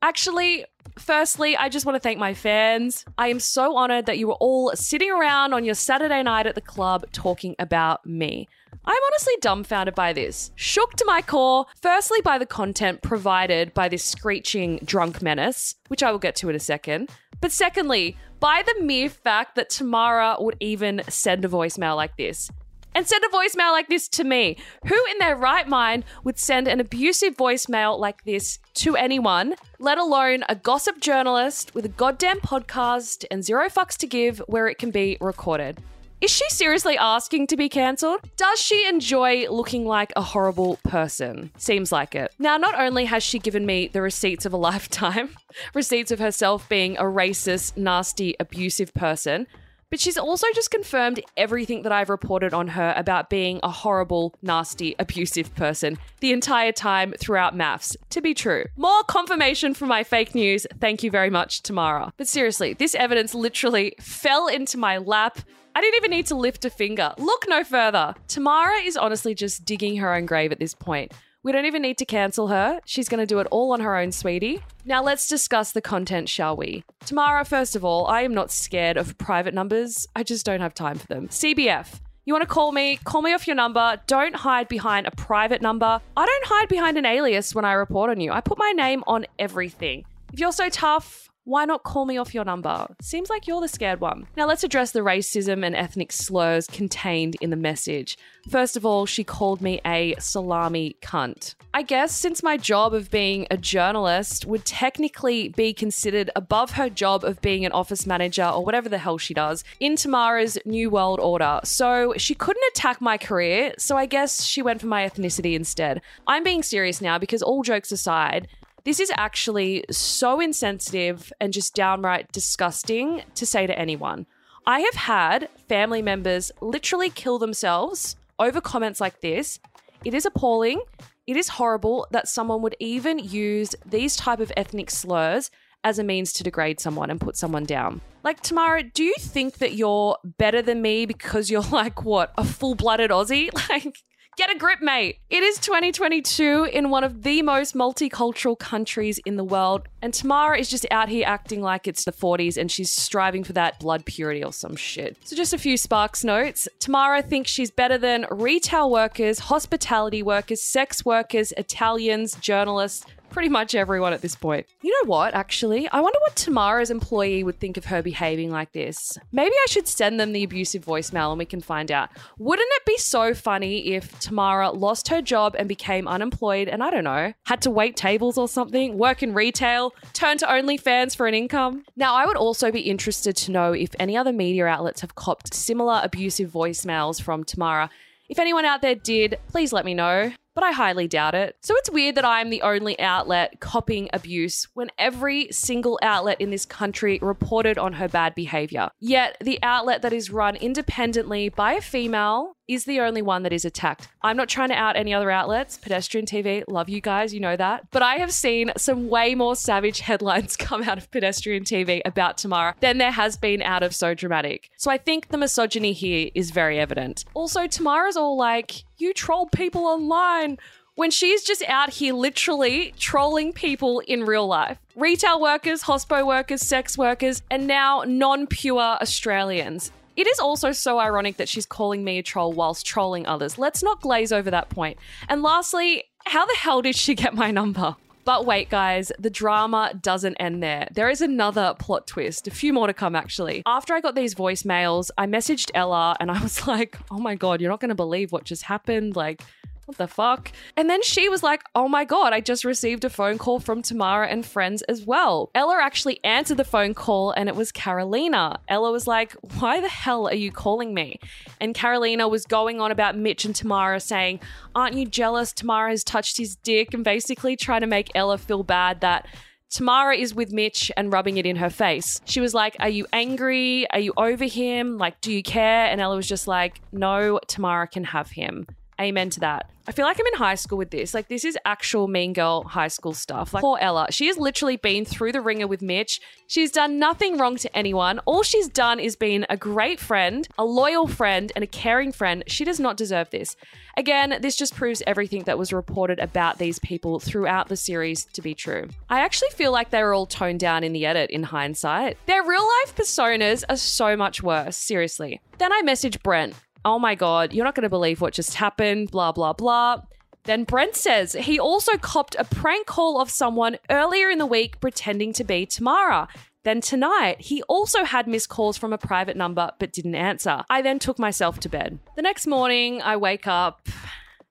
Actually, 0.03 0.67
firstly, 0.99 1.57
I 1.57 1.69
just 1.69 1.87
want 1.87 1.97
to 1.97 2.01
thank 2.01 2.19
my 2.19 2.35
fans. 2.35 3.05
I 3.17 3.29
am 3.29 3.41
so 3.41 3.77
honored 3.77 4.07
that 4.07 4.19
you 4.19 4.29
were 4.29 4.35
all 4.35 4.73
sitting 4.75 5.11
around 5.11 5.55
on 5.55 5.65
your 5.65 5.75
Saturday 5.75 6.23
night 6.23 6.47
at 6.47 6.55
the 6.55 6.61
club 6.61 7.07
talking 7.13 7.55
about 7.59 8.05
me. 8.07 8.49
I'm 8.87 9.03
honestly 9.11 9.35
dumbfounded 9.41 9.95
by 9.95 10.13
this. 10.13 10.51
Shook 10.57 10.93
to 10.95 11.05
my 11.07 11.23
core, 11.23 11.65
firstly 11.81 12.21
by 12.21 12.37
the 12.37 12.47
content 12.47 13.01
provided 13.01 13.73
by 13.73 13.89
this 13.89 14.05
screeching 14.05 14.79
drunk 14.85 15.23
menace, 15.23 15.75
which 15.89 16.03
I 16.03 16.13
will 16.13 16.19
get 16.19 16.37
to 16.37 16.51
in 16.51 16.57
a 16.57 16.61
second. 16.61 17.11
But 17.41 17.51
secondly, 17.51 18.17
by 18.41 18.63
the 18.67 18.83
mere 18.83 19.09
fact 19.09 19.55
that 19.55 19.71
Tamara 19.71 20.37
would 20.39 20.57
even 20.61 21.03
send 21.09 21.45
a 21.45 21.49
voicemail 21.49 21.97
like 21.97 22.17
this 22.19 22.51
and 22.95 23.07
send 23.07 23.25
a 23.25 23.29
voicemail 23.29 23.73
like 23.73 23.89
this 23.89 24.07
to 24.09 24.25
me. 24.25 24.57
Who 24.87 25.05
in 25.11 25.19
their 25.19 25.35
right 25.35 25.67
mind 25.67 26.05
would 26.23 26.39
send 26.39 26.69
an 26.69 26.79
abusive 26.79 27.37
voicemail 27.37 27.99
like 27.99 28.25
this 28.25 28.59
to 28.75 28.97
anyone, 28.97 29.55
let 29.79 29.99
alone 29.99 30.45
a 30.49 30.55
gossip 30.55 31.01
journalist 31.01 31.75
with 31.75 31.85
a 31.85 31.89
goddamn 31.89 32.41
podcast 32.41 33.25
and 33.31 33.45
zero 33.45 33.69
fucks 33.69 33.97
to 33.97 34.07
give 34.07 34.39
where 34.47 34.69
it 34.69 34.79
can 34.79 34.91
be 34.91 35.17
recorded? 35.21 35.83
Is 36.21 36.31
she 36.31 36.49
seriously 36.49 36.97
asking 36.97 37.49
to 37.49 37.57
be 37.57 37.69
cancelled? 37.69 38.21
Does 38.37 38.61
she 38.61 38.87
enjoy 38.87 39.47
looking 39.51 39.85
like 39.85 40.13
a 40.17 40.23
horrible 40.23 40.79
person? 40.85 41.51
Seems 41.59 41.93
like 41.93 42.15
it. 42.15 42.33
Now, 42.39 42.57
not 42.57 42.79
only 42.79 43.05
has 43.05 43.23
she 43.23 43.39
given 43.39 43.67
me 43.67 43.89
the 43.89 44.01
receipts 44.01 44.47
of 44.47 44.53
a 44.53 44.57
lifetime, 44.71 45.31
receipts 45.75 46.11
of 46.11 46.19
herself 46.19 46.69
being 46.69 46.97
a 46.97 47.03
racist, 47.03 47.77
nasty, 47.77 48.35
abusive 48.41 48.95
person, 48.95 49.47
but 49.91 50.01
she's 50.01 50.19
also 50.19 50.47
just 50.55 50.73
confirmed 50.73 51.21
everything 51.37 51.83
that 51.83 51.93
I've 51.93 52.11
reported 52.11 52.53
on 52.53 52.69
her 52.69 52.95
about 52.97 53.31
being 53.31 53.61
a 53.63 53.71
horrible, 53.71 54.35
nasty, 54.43 54.97
abusive 54.99 55.55
person 55.55 55.99
the 56.21 56.33
entire 56.33 56.73
time 56.73 57.15
throughout 57.19 57.55
MAFS 57.55 57.97
to 58.11 58.21
be 58.21 58.35
true. 58.35 58.65
More 58.77 59.05
confirmation 59.05 59.73
for 59.73 59.87
my 59.87 60.03
fake 60.03 60.35
news. 60.35 60.67
Thank 60.81 61.05
you 61.05 61.13
very 61.13 61.31
much, 61.31 61.63
Tamara. 61.63 62.13
But 62.17 62.27
seriously, 62.27 62.73
this 62.73 62.97
evidence 62.97 63.35
literally 63.35 63.95
fell 64.01 64.49
into 64.49 64.79
my 64.79 64.99
lap. 64.99 65.39
I 65.77 65.81
didn't 65.81 65.97
even 65.97 66.11
need 66.13 66.27
to 66.27 66.37
lift 66.37 66.65
a 66.65 66.71
finger. 66.71 67.13
Look 67.19 67.47
no 67.49 67.65
further. 67.65 68.15
Tamara 68.29 68.77
is 68.85 68.97
honestly 68.97 69.35
just 69.35 69.65
digging 69.65 69.97
her 69.97 70.15
own 70.15 70.25
grave 70.25 70.53
at 70.53 70.61
this 70.61 70.75
point. 70.75 71.13
We 71.43 71.53
don't 71.53 71.67
even 71.67 71.83
need 71.83 71.99
to 71.99 72.07
cancel 72.07 72.49
her. 72.49 72.81
She's 72.87 73.09
going 73.09 73.21
to 73.21 73.27
do 73.27 73.39
it 73.41 73.49
all 73.51 73.73
on 73.73 73.81
her 73.81 73.97
own, 73.97 74.13
sweetie. 74.13 74.63
Now 74.85 75.03
let's 75.03 75.29
discuss 75.29 75.73
the 75.73 75.83
content, 75.83 76.29
shall 76.29 76.57
we? 76.57 76.85
Tamara, 77.05 77.45
first 77.45 77.77
of 77.77 77.85
all, 77.85 78.07
I 78.07 78.23
am 78.23 78.33
not 78.33 78.51
scared 78.51 78.97
of 78.97 79.19
private 79.19 79.53
numbers. 79.53 80.07
I 80.15 80.23
just 80.23 80.47
don't 80.47 80.61
have 80.61 80.75
time 80.75 80.97
for 80.97 81.07
them. 81.09 81.29
CBF. 81.29 82.01
You 82.25 82.33
want 82.33 82.43
to 82.43 82.49
call 82.49 82.73
me? 82.73 82.99
Call 83.05 83.21
me 83.21 83.35
off 83.35 83.47
your 83.47 83.57
number. 83.57 84.01
Don't 84.07 84.35
hide 84.35 84.69
behind 84.69 85.07
a 85.07 85.11
private 85.11 85.61
number. 85.61 86.01
I 86.17 86.25
don't 86.25 86.47
hide 86.47 86.69
behind 86.69 86.97
an 86.97 87.05
alias 87.05 87.55
when 87.55 87.67
I 87.67 87.73
report 87.73 88.09
on 88.11 88.21
you. 88.21 88.33
I 88.33 88.41
put 88.41 88.57
my 88.57 88.71
name 88.71 89.05
on 89.07 89.27
everything. 89.39 90.07
If 90.33 90.41
you're 90.41 90.53
so 90.53 90.71
tough, 90.71 91.24
why 91.45 91.67
not 91.67 91.83
call 91.83 92.07
me 92.07 92.17
off 92.17 92.35
your 92.35 92.45
number? 92.45 92.87
Seems 93.03 93.29
like 93.29 93.47
you're 93.47 93.61
the 93.61 93.69
scared 93.69 94.01
one. 94.01 94.27
Now 94.37 94.47
let's 94.47 94.65
address 94.65 94.93
the 94.93 95.01
racism 95.01 95.65
and 95.65 95.77
ethnic 95.77 96.11
slurs 96.11 96.67
contained 96.67 97.37
in 97.41 97.51
the 97.51 97.57
message. 97.57 98.17
First 98.51 98.77
of 98.77 98.87
all, 98.87 99.05
she 99.05 99.25
called 99.25 99.61
me 99.61 99.81
a 99.85 100.15
salami 100.19 100.97
cunt. 101.03 101.55
I 101.75 101.83
guess 101.83 102.17
since 102.17 102.43
my 102.43 102.57
job 102.57 102.95
of 102.95 103.11
being 103.11 103.47
a 103.51 103.59
journalist 103.59 104.47
would 104.47 104.65
technically 104.65 105.49
be 105.51 105.75
considered 105.75 106.31
above 106.35 106.73
her 106.73 106.89
job 106.89 107.25
of 107.25 107.41
being 107.43 107.67
an 107.67 107.73
office 107.73 108.07
manager 108.07 108.45
or 108.45 108.65
whatever 108.65 108.89
the 108.89 108.99
hell 108.99 109.19
she 109.19 109.35
does 109.35 109.65
in 109.81 109.97
Tamara's 109.97 110.59
New 110.65 110.89
World 110.89 111.21
Order. 111.21 111.61
So 111.65 112.15
she 112.17 112.35
couldn't 112.35 112.65
attack 112.71 113.01
my 113.01 113.19
career, 113.19 113.75
so 113.77 113.97
I 113.97 114.07
guess 114.07 114.45
she 114.45 114.63
went 114.63 114.81
for 114.81 114.87
my 114.87 115.07
ethnicity 115.07 115.55
instead. 115.55 116.01
I'm 116.27 116.43
being 116.43 116.63
serious 116.63 117.03
now 117.03 117.19
because 117.19 117.43
all 117.43 117.63
jokes 117.63 117.93
aside, 117.93 118.49
this 118.85 119.01
is 119.01 119.11
actually 119.17 119.85
so 119.91 120.41
insensitive 120.41 121.33
and 121.41 121.53
just 121.53 121.75
downright 121.75 122.31
disgusting 122.33 123.23
to 123.35 123.47
say 123.47 123.67
to 123.67 123.79
anyone. 123.79 124.27
I 124.67 124.81
have 124.81 124.95
had 124.95 125.49
family 125.69 126.03
members 126.03 126.53
literally 126.61 127.11
kill 127.11 127.39
themselves 127.39 128.17
over 128.39 128.61
comments 128.61 129.01
like 129.01 129.21
this. 129.21 129.59
It 130.05 130.15
is 130.15 130.27
appalling. 130.27 130.83
It 131.27 131.37
is 131.37 131.49
horrible 131.49 132.07
that 132.11 132.29
someone 132.29 132.61
would 132.63 132.77
even 132.79 133.19
use 133.19 133.75
these 133.87 134.17
type 134.17 134.41
of 134.41 134.53
ethnic 134.57 134.91
slurs 134.91 135.51
as 135.83 135.99
a 135.99 136.05
means 136.05 136.33
to 136.35 136.43
degrade 136.43 136.81
someone 136.81 137.11
and 137.11 137.21
put 137.21 137.37
someone 137.37 137.65
down. 137.65 138.01
Like 138.23 138.41
Tamara, 138.41 138.83
do 138.83 139.05
you 139.05 139.15
think 139.19 139.59
that 139.59 139.75
you're 139.75 140.17
better 140.25 140.63
than 140.63 140.83
me 140.83 141.07
because 141.07 141.51
you're 141.51 141.61
like 141.73 142.05
what, 142.05 142.33
a 142.37 142.45
full-blooded 142.45 143.11
Aussie? 143.11 143.51
Like 143.69 144.03
Get 144.37 144.51
a 144.53 144.59
grip, 144.59 144.83
mate. 144.83 145.21
It 145.31 145.45
is 145.45 145.59
2022 145.59 146.65
in 146.65 146.91
one 146.91 147.05
of 147.05 147.23
the 147.23 147.41
most 147.43 147.77
multicultural 147.77 148.59
countries 148.59 149.21
in 149.25 149.37
the 149.37 149.45
world, 149.45 149.87
and 150.03 150.13
Tamara 150.13 150.59
is 150.59 150.69
just 150.69 150.85
out 150.91 151.09
here 151.09 151.25
acting 151.25 151.63
like 151.63 151.87
it's 151.87 152.05
the 152.05 152.11
40s 152.11 152.57
and 152.57 152.69
she's 152.69 152.91
striving 152.91 153.45
for 153.45 153.53
that 153.53 153.79
blood 153.79 154.05
purity 154.05 154.43
or 154.43 154.53
some 154.53 154.75
shit. 154.75 155.17
So, 155.25 155.37
just 155.37 155.53
a 155.53 155.59
few 155.59 155.77
Sparks 155.77 156.25
notes. 156.25 156.67
Tamara 156.81 157.23
thinks 157.23 157.49
she's 157.49 157.71
better 157.71 157.97
than 157.97 158.27
retail 158.29 158.91
workers, 158.91 159.39
hospitality 159.39 160.23
workers, 160.23 160.61
sex 160.61 161.05
workers, 161.05 161.53
Italians, 161.57 162.35
journalists, 162.35 163.07
pretty 163.35 163.49
much 163.49 163.75
everyone 163.75 164.13
at 164.13 164.23
this 164.23 164.37
point. 164.37 164.65
You 164.81 164.93
know 164.93 165.09
what, 165.09 165.35
actually? 165.35 165.89
I 165.89 166.01
wonder 166.01 166.19
what 166.21 166.37
Tamara's 166.37 166.89
employee 166.89 167.43
would 167.43 167.59
think 167.59 167.77
of 167.77 167.87
her 167.87 168.01
behaving 168.01 168.53
like 168.53 168.71
this. 168.71 169.19
Maybe 169.33 169.53
I 169.53 169.67
should 169.69 169.89
send 169.89 170.21
them 170.21 170.33
the 170.33 170.45
abusive 170.45 170.85
voicemail 170.85 171.31
and 171.31 171.39
we 171.41 171.45
can 171.45 171.61
find 171.61 171.91
out. 171.91 172.11
Wouldn't 172.39 172.69
it 172.77 172.87
be 172.87 172.97
so 172.97 173.35
funny 173.35 173.89
if 173.89 174.17
Tamara 174.21 174.71
lost 174.71 175.09
her 175.09 175.21
job 175.21 175.57
and 175.59 175.69
became 175.69 176.07
unemployed 176.07 176.69
and 176.69 176.81
I 176.81 176.91
don't 176.91 177.03
know, 177.03 177.33
had 177.47 177.61
to 177.63 177.73
wait 177.73 177.97
tables 177.97 178.39
or 178.39 178.47
something, 178.47 178.97
work 178.97 179.21
in 179.21 179.35
retail, 179.35 179.93
turn 180.13 180.39
to 180.39 180.47
OnlyFans 180.47 181.17
for 181.17 181.27
an 181.27 181.35
income? 181.35 181.85
Now, 181.97 182.15
I 182.15 182.27
would 182.27 182.37
also 182.37 182.71
be 182.71 182.83
interested 182.83 183.35
to 183.39 183.51
know 183.51 183.73
if 183.73 183.97
any 183.99 184.17
other 184.17 184.33
media 184.33 184.67
outlets 184.67 185.01
have 185.01 185.17
copped 185.17 185.53
similar 185.55 186.01
abusive 186.05 186.53
voicemails 186.53 187.21
from 187.21 187.43
Tamara. 187.43 187.91
If 188.29 188.39
anyone 188.39 188.65
out 188.65 188.81
there 188.81 188.95
did, 188.95 189.41
please 189.49 189.73
let 189.73 189.85
me 189.85 189.93
know 189.93 190.33
but 190.55 190.65
I 190.65 190.73
highly 190.73 191.09
doubt 191.09 191.35
it. 191.35 191.57
So 191.61 191.75
it's 191.77 191.91
weird 191.91 192.15
that 192.15 192.25
I'm 192.25 192.51
the 192.51 192.63
only 192.63 192.99
outlet 193.01 193.61
copying 193.61 194.09
abuse 194.13 194.69
when 194.75 194.91
every 194.99 195.49
single 195.51 195.99
outlet 196.03 196.41
in 196.41 196.51
this 196.51 196.65
country 196.65 197.19
reported 197.21 197.79
on 197.79 197.95
her 197.95 198.09
bad 198.09 198.35
behavior. 198.35 198.91
Yet 199.01 199.37
the 199.41 199.59
outlet 199.63 200.03
that 200.03 200.13
is 200.13 200.31
run 200.31 200.57
independently 200.57 201.49
by 201.49 201.75
a 201.75 201.81
female 201.81 202.57
is 202.69 202.85
the 202.85 203.01
only 203.01 203.23
one 203.23 203.43
that 203.43 203.53
is 203.53 203.65
attacked. 203.65 204.09
I'm 204.23 204.37
not 204.37 204.49
trying 204.49 204.71
to 204.71 204.75
out 204.75 204.97
any 204.97 205.13
other 205.13 205.31
outlets. 205.31 205.77
Pedestrian 205.77 206.27
TV, 206.27 206.65
love 206.69 206.89
you 206.89 207.01
guys, 207.01 207.35
you 207.35 207.41
know 207.41 207.57
that. 207.57 207.91
But 207.91 208.03
I 208.03 208.17
have 208.17 208.33
seen 208.33 208.73
some 208.77 209.09
way 209.09 209.35
more 209.35 209.57
savage 209.57 210.01
headlines 210.01 210.57
come 210.57 210.83
out 210.83 210.99
of 210.99 211.11
Pedestrian 211.11 211.65
TV 211.65 212.01
about 212.05 212.39
Tamara 212.39 212.75
than 212.81 212.99
there 212.99 213.13
has 213.13 213.37
been 213.37 213.63
out 213.63 213.83
of 213.83 213.95
So 213.95 214.15
Dramatic. 214.15 214.71
So 214.77 214.91
I 214.91 214.99
think 214.99 215.29
the 215.29 215.39
misogyny 215.39 215.93
here 215.93 216.31
is 216.35 216.51
very 216.51 216.79
evident. 216.79 217.25
Also, 217.35 217.67
Tamara's 217.67 218.17
all 218.17 218.37
like, 218.37 218.85
you 218.97 219.13
troll 219.13 219.47
people 219.47 219.87
online 219.87 220.59
when 220.95 221.11
she's 221.11 221.43
just 221.43 221.63
out 221.69 221.91
here 221.91 222.15
literally 222.15 222.95
trolling 222.99 223.53
people 223.53 224.01
in 224.01 224.25
real 224.25 224.47
life. 224.47 224.79
Retail 224.95 225.41
workers, 225.41 225.83
hospo 225.83 226.27
workers, 226.27 226.63
sex 226.63 226.97
workers, 226.97 227.43
and 227.51 227.67
now 227.67 228.05
non 228.07 228.47
pure 228.47 228.81
Australians. 228.81 229.91
It 230.17 230.27
is 230.27 230.39
also 230.39 230.73
so 230.73 230.99
ironic 230.99 231.37
that 231.39 231.49
she's 231.49 231.67
calling 231.67 232.05
me 232.05 232.19
a 232.19 232.23
troll 232.23 232.53
whilst 232.53 232.87
trolling 232.87 233.27
others. 233.27 233.59
Let's 233.59 233.83
not 233.83 234.01
glaze 234.01 234.33
over 234.33 234.51
that 234.51 234.69
point. 234.69 234.99
And 235.29 235.43
lastly, 235.43 236.05
how 236.27 236.47
the 236.47 236.57
hell 236.57 236.83
did 236.83 236.97
she 236.97 237.15
get 237.15 237.35
my 237.35 237.51
number? 237.51 237.97
But 238.25 238.47
wait, 238.47 238.71
guys, 238.71 239.13
the 239.19 239.29
drama 239.29 239.93
doesn't 240.01 240.37
end 240.37 240.63
there. 240.63 240.89
There 240.93 241.11
is 241.11 241.21
another 241.21 241.75
plot 241.79 242.07
twist, 242.07 242.47
a 242.47 242.51
few 242.51 242.73
more 242.73 242.87
to 242.87 242.95
come 242.95 243.15
actually. 243.15 243.63
After 243.67 243.93
I 243.93 244.01
got 244.01 244.15
these 244.15 244.35
voicemails, 244.35 245.11
I 245.19 245.27
messaged 245.27 245.71
Ella 245.75 246.17
and 246.21 246.31
I 246.31 246.43
was 246.43 246.67
like, 246.67 246.97
oh 247.11 247.19
my 247.19 247.35
God, 247.35 247.61
you're 247.61 247.71
not 247.71 247.81
going 247.81 247.91
to 247.91 247.95
believe 247.95 248.33
what 248.33 248.45
just 248.45 248.63
happened. 248.63 249.15
Like, 249.17 249.43
What 249.87 249.99
the 249.99 250.09
fuck? 250.09 250.51
And 250.77 250.89
then 250.89 251.03
she 251.03 251.29
was 251.29 251.43
like, 251.43 251.63
oh 251.75 251.89
my 251.89 252.05
God, 252.05 252.33
I 252.33 252.41
just 252.41 252.65
received 252.65 253.05
a 253.05 253.11
phone 253.11 253.37
call 253.37 253.61
from 253.61 253.83
Tamara 253.83 254.29
and 254.29 254.45
friends 254.45 254.83
as 254.83 255.05
well. 255.05 255.51
Ella 255.55 255.79
actually 255.83 256.21
answered 256.25 256.57
the 256.57 256.65
phone 256.65 256.95
call 256.95 257.33
and 257.33 257.49
it 257.49 257.57
was 257.57 257.71
Carolina. 257.71 258.61
Ella 258.69 258.91
was 258.91 259.07
like, 259.07 259.33
why 259.59 259.81
the 259.81 259.89
hell 259.89 260.27
are 260.27 260.35
you 260.35 260.51
calling 260.51 260.95
me? 260.95 261.19
And 261.61 261.75
Carolina 261.75 262.29
was 262.29 262.47
going 262.47 262.81
on 262.81 262.91
about 262.91 263.17
Mitch 263.17 263.45
and 263.45 263.55
Tamara 263.55 264.01
saying, 264.01 264.41
aren't 264.75 264.97
you 264.97 265.07
jealous 265.07 265.53
Tamara 265.53 265.91
has 265.91 266.03
touched 266.03 266.39
his 266.39 266.57
dick? 266.57 266.95
And 266.95 267.05
basically 267.05 267.57
trying 267.57 267.83
to 267.83 267.87
make 267.87 268.11
Ella 268.15 268.39
feel 268.39 268.63
bad 268.63 269.03
that 269.03 269.27
Tamara 269.71 270.17
is 270.17 270.35
with 270.35 270.53
Mitch 270.53 270.93
and 270.97 271.13
rubbing 271.13 271.37
it 271.37 271.47
in 271.47 271.57
her 271.57 271.69
face. 271.69 272.21
She 272.27 272.41
was 272.41 272.55
like, 272.55 272.77
Are 272.79 272.89
you 272.89 273.07
angry? 273.13 273.91
Are 273.91 273.99
you 273.99 274.13
over 274.17 274.45
him? 274.45 274.99
Like, 274.99 275.21
do 275.21 275.33
you 275.33 275.43
care? 275.43 275.87
And 275.87 276.01
Ella 276.01 276.15
was 276.15 276.29
just 276.29 276.47
like, 276.47 276.81
No, 276.93 277.41
Tamara 277.49 277.89
can 277.89 278.05
have 278.05 278.31
him. 278.31 278.67
Amen 279.01 279.31
to 279.31 279.41
that. 279.41 279.71
I 279.87 279.93
feel 279.93 280.07
like 280.07 280.19
I'm 280.19 280.27
in 280.27 280.35
high 280.35 280.55
school 280.55 280.79
with 280.79 280.91
this. 280.91 281.13
Like, 281.13 281.29
this 281.29 281.45
is 281.45 281.59
actual 281.67 282.09
mean 282.09 282.33
girl 282.33 282.65
high 282.65 282.89
school 282.89 283.13
stuff. 283.13 283.53
Like, 283.53 283.61
poor 283.61 283.77
Ella. 283.79 284.07
She 284.11 284.29
has 284.29 284.39
literally 284.39 284.77
been 284.77 285.05
through 285.05 285.33
the 285.33 285.43
ringer 285.43 285.67
with 285.67 285.83
Mitch. 285.83 286.23
She's 286.47 286.71
done 286.71 286.99
nothing 286.99 287.37
wrong 287.37 287.57
to 287.59 287.77
anyone. 287.77 288.19
All 288.21 288.43
she's 288.43 288.69
done 288.69 288.99
is 288.99 289.15
been 289.15 289.45
a 289.51 289.59
great 289.59 290.01
friend, 290.01 290.49
a 290.57 290.65
loyal 290.65 291.07
friend, 291.07 291.53
and 291.55 291.63
a 291.63 291.67
caring 291.67 292.13
friend. 292.13 292.45
She 292.47 292.65
does 292.65 292.81
not 292.81 292.97
deserve 292.97 293.29
this. 293.29 293.57
Again, 293.99 294.39
this 294.41 294.57
just 294.57 294.75
proves 294.75 295.03
everything 295.07 295.43
that 295.45 295.59
was 295.59 295.73
reported 295.73 296.19
about 296.19 296.59
these 296.59 296.79
people 296.79 297.21
throughout 297.21 297.69
the 297.69 297.77
series 297.77 298.25
to 298.33 298.41
be 298.41 298.55
true. 298.55 298.89
I 299.11 299.21
actually 299.21 299.51
feel 299.51 299.71
like 299.71 299.91
they 299.91 300.03
were 300.03 300.15
all 300.15 300.27
toned 300.27 300.61
down 300.61 300.83
in 300.83 300.95
the 300.95 301.05
edit 301.05 301.31
in 301.31 301.43
hindsight. 301.43 302.17
Their 302.25 302.43
real 302.43 302.65
life 302.65 302.97
personas 302.97 303.65
are 303.69 303.77
so 303.77 304.17
much 304.17 304.43
worse, 304.43 304.79
seriously. 304.79 305.43
Then 305.59 305.73
I 305.73 305.83
message 305.83 306.23
Brent 306.23 306.55
oh 306.85 306.99
my 306.99 307.15
God, 307.15 307.53
you're 307.53 307.65
not 307.65 307.75
going 307.75 307.83
to 307.83 307.89
believe 307.89 308.21
what 308.21 308.35
just 308.35 308.55
happened, 308.55 309.11
blah, 309.11 309.33
blah, 309.33 309.53
blah. 309.53 310.03
Then 310.45 310.65
Brent 310.65 310.95
says 310.95 311.33
he 311.33 311.59
also 311.59 311.97
copped 311.97 312.37
a 312.39 312.45
prank 312.45 312.87
call 312.87 313.21
of 313.21 313.31
someone 313.31 313.79
earlier 313.91 314.29
in 314.29 314.39
the 314.39 314.47
week 314.47 314.79
pretending 314.81 315.33
to 315.35 315.45
be 315.45 315.65
Tamara. 315.65 316.29
Then 316.65 316.81
tonight, 316.81 317.41
he 317.41 317.63
also 317.63 318.05
had 318.05 318.27
missed 318.27 318.49
calls 318.49 318.77
from 318.77 318.93
a 318.93 318.99
private 318.99 319.37
number 319.37 319.71
but 319.79 319.93
didn't 319.93 320.15
answer. 320.15 320.63
I 320.69 320.83
then 320.83 320.99
took 320.99 321.19
myself 321.19 321.61
to 321.61 321.69
bed. 321.69 321.99
The 322.17 322.23
next 322.23 322.47
morning, 322.47 323.03
I 323.03 323.17
wake 323.17 323.47
up 323.47 323.89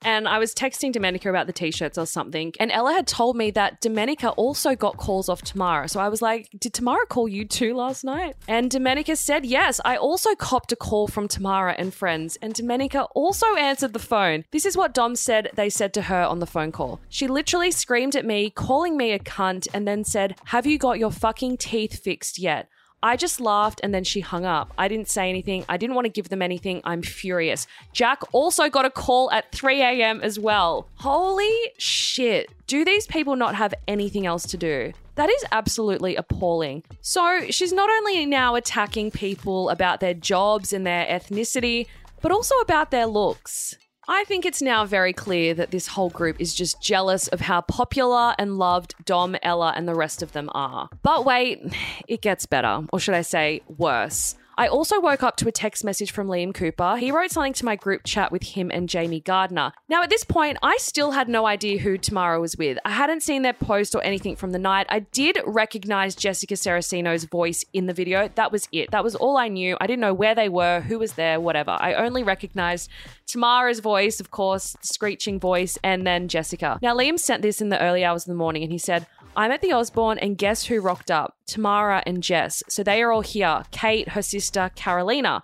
and 0.03 0.27
I 0.27 0.39
was 0.39 0.53
texting 0.53 0.91
Domenica 0.93 1.29
about 1.29 1.47
the 1.47 1.53
t-shirts 1.53 1.97
or 1.97 2.05
something, 2.05 2.53
and 2.59 2.71
Ella 2.71 2.93
had 2.93 3.07
told 3.07 3.35
me 3.35 3.51
that 3.51 3.81
Domenica 3.81 4.33
also 4.37 4.75
got 4.75 4.97
calls 4.97 5.29
off 5.29 5.41
Tamara. 5.41 5.87
So 5.87 5.99
I 5.99 6.09
was 6.09 6.21
like, 6.21 6.49
"Did 6.57 6.73
Tamara 6.73 7.05
call 7.07 7.27
you 7.27 7.45
too 7.45 7.73
last 7.73 8.03
night?" 8.03 8.35
And 8.47 8.69
Domenica 8.69 9.17
said, 9.17 9.45
"Yes, 9.45 9.79
I 9.85 9.97
also 9.97 10.35
copped 10.35 10.71
a 10.71 10.75
call 10.75 11.07
from 11.07 11.27
Tamara 11.27 11.75
and 11.77 11.93
friends." 11.93 12.37
And 12.41 12.53
Domenica 12.53 13.07
also 13.13 13.55
answered 13.55 13.93
the 13.93 13.99
phone. 13.99 14.45
This 14.51 14.65
is 14.65 14.77
what 14.77 14.93
Dom 14.93 15.15
said 15.15 15.51
they 15.55 15.69
said 15.69 15.93
to 15.93 16.03
her 16.03 16.23
on 16.23 16.39
the 16.39 16.47
phone 16.47 16.71
call. 16.71 16.99
She 17.09 17.27
literally 17.27 17.71
screamed 17.71 18.15
at 18.15 18.25
me, 18.25 18.49
calling 18.49 18.97
me 18.97 19.11
a 19.11 19.19
cunt, 19.19 19.67
and 19.73 19.87
then 19.87 20.03
said, 20.03 20.35
"Have 20.45 20.65
you 20.65 20.77
got 20.77 20.99
your 20.99 21.11
fucking 21.11 21.57
teeth 21.57 22.03
fixed 22.03 22.39
yet?" 22.39 22.67
I 23.03 23.17
just 23.17 23.41
laughed 23.41 23.81
and 23.83 23.93
then 23.93 24.05
she 24.05 24.21
hung 24.21 24.45
up. 24.45 24.71
I 24.77 24.87
didn't 24.87 25.09
say 25.09 25.29
anything. 25.29 25.65
I 25.67 25.75
didn't 25.75 25.93
want 25.95 26.05
to 26.05 26.09
give 26.09 26.29
them 26.29 26.41
anything. 26.41 26.79
I'm 26.85 27.01
furious. 27.01 27.67
Jack 27.91 28.21
also 28.31 28.69
got 28.69 28.85
a 28.85 28.89
call 28.89 29.29
at 29.31 29.51
3 29.51 29.81
a.m. 29.81 30.21
as 30.21 30.39
well. 30.39 30.87
Holy 30.95 31.53
shit. 31.77 32.49
Do 32.65 32.85
these 32.85 33.05
people 33.05 33.35
not 33.35 33.55
have 33.55 33.73
anything 33.89 34.25
else 34.25 34.47
to 34.47 34.57
do? 34.57 34.93
That 35.15 35.29
is 35.29 35.43
absolutely 35.51 36.15
appalling. 36.15 36.83
So 37.01 37.41
she's 37.49 37.73
not 37.73 37.89
only 37.89 38.25
now 38.25 38.55
attacking 38.55 39.11
people 39.11 39.69
about 39.69 39.99
their 39.99 40.13
jobs 40.13 40.71
and 40.71 40.87
their 40.87 41.05
ethnicity, 41.05 41.87
but 42.21 42.31
also 42.31 42.55
about 42.59 42.89
their 42.89 43.05
looks. 43.05 43.75
I 44.07 44.25
think 44.25 44.45
it's 44.45 44.61
now 44.61 44.85
very 44.85 45.13
clear 45.13 45.53
that 45.53 45.71
this 45.71 45.87
whole 45.87 46.09
group 46.09 46.39
is 46.39 46.53
just 46.53 46.81
jealous 46.81 47.27
of 47.29 47.41
how 47.41 47.61
popular 47.61 48.35
and 48.37 48.57
loved 48.57 48.95
Dom, 49.05 49.37
Ella, 49.41 49.73
and 49.75 49.87
the 49.87 49.95
rest 49.95 50.21
of 50.21 50.33
them 50.33 50.49
are. 50.53 50.89
But 51.01 51.25
wait, 51.25 51.61
it 52.07 52.21
gets 52.21 52.45
better, 52.45 52.85
or 52.91 52.99
should 52.99 53.15
I 53.15 53.21
say, 53.21 53.61
worse. 53.77 54.35
I 54.55 54.67
also 54.67 54.99
woke 54.99 55.23
up 55.23 55.35
to 55.37 55.47
a 55.47 55.51
text 55.51 55.83
message 55.83 56.11
from 56.11 56.27
Liam 56.27 56.53
Cooper. 56.53 56.97
He 56.97 57.11
wrote 57.11 57.31
something 57.31 57.53
to 57.53 57.65
my 57.65 57.75
group 57.75 58.01
chat 58.03 58.31
with 58.31 58.43
him 58.43 58.69
and 58.71 58.87
Jamie 58.87 59.19
Gardner. 59.19 59.71
Now, 59.89 60.03
at 60.03 60.09
this 60.09 60.23
point, 60.23 60.57
I 60.61 60.77
still 60.77 61.11
had 61.11 61.27
no 61.27 61.47
idea 61.47 61.79
who 61.79 61.97
Tamara 61.97 62.39
was 62.39 62.55
with. 62.55 62.77
I 62.85 62.91
hadn't 62.91 63.23
seen 63.23 63.41
their 63.41 63.53
post 63.53 63.95
or 63.95 64.03
anything 64.03 64.35
from 64.35 64.51
the 64.51 64.59
night. 64.59 64.85
I 64.89 64.99
did 64.99 65.39
recognize 65.45 66.15
Jessica 66.15 66.55
Saraceno's 66.55 67.25
voice 67.25 67.65
in 67.73 67.87
the 67.87 67.93
video. 67.93 68.29
That 68.35 68.51
was 68.51 68.67
it. 68.71 68.91
That 68.91 69.03
was 69.03 69.15
all 69.15 69.37
I 69.37 69.47
knew. 69.47 69.75
I 69.81 69.87
didn't 69.87 70.01
know 70.01 70.13
where 70.13 70.35
they 70.35 70.49
were, 70.49 70.81
who 70.81 70.99
was 70.99 71.13
there, 71.13 71.39
whatever. 71.39 71.71
I 71.71 71.95
only 71.95 72.21
recognized 72.21 72.89
Tamara's 73.25 73.79
voice, 73.79 74.19
of 74.19 74.29
course, 74.29 74.73
the 74.73 74.87
screeching 74.87 75.39
voice, 75.39 75.77
and 75.83 76.05
then 76.05 76.27
Jessica. 76.27 76.77
Now, 76.81 76.95
Liam 76.95 77.17
sent 77.17 77.41
this 77.41 77.61
in 77.61 77.69
the 77.69 77.81
early 77.81 78.05
hours 78.05 78.23
of 78.23 78.27
the 78.27 78.35
morning 78.35 78.61
and 78.61 78.71
he 78.71 78.77
said, 78.77 79.07
I'm 79.35 79.51
at 79.51 79.61
the 79.61 79.73
Osborne, 79.73 80.19
and 80.19 80.37
guess 80.37 80.65
who 80.65 80.79
rocked 80.79 81.09
up? 81.09 81.37
Tamara 81.47 82.03
and 82.05 82.21
Jess. 82.21 82.61
So 82.69 82.83
they 82.83 83.01
are 83.01 83.11
all 83.11 83.21
here. 83.21 83.63
Kate, 83.71 84.09
her 84.09 84.21
sister, 84.21 84.71
Carolina. 84.75 85.41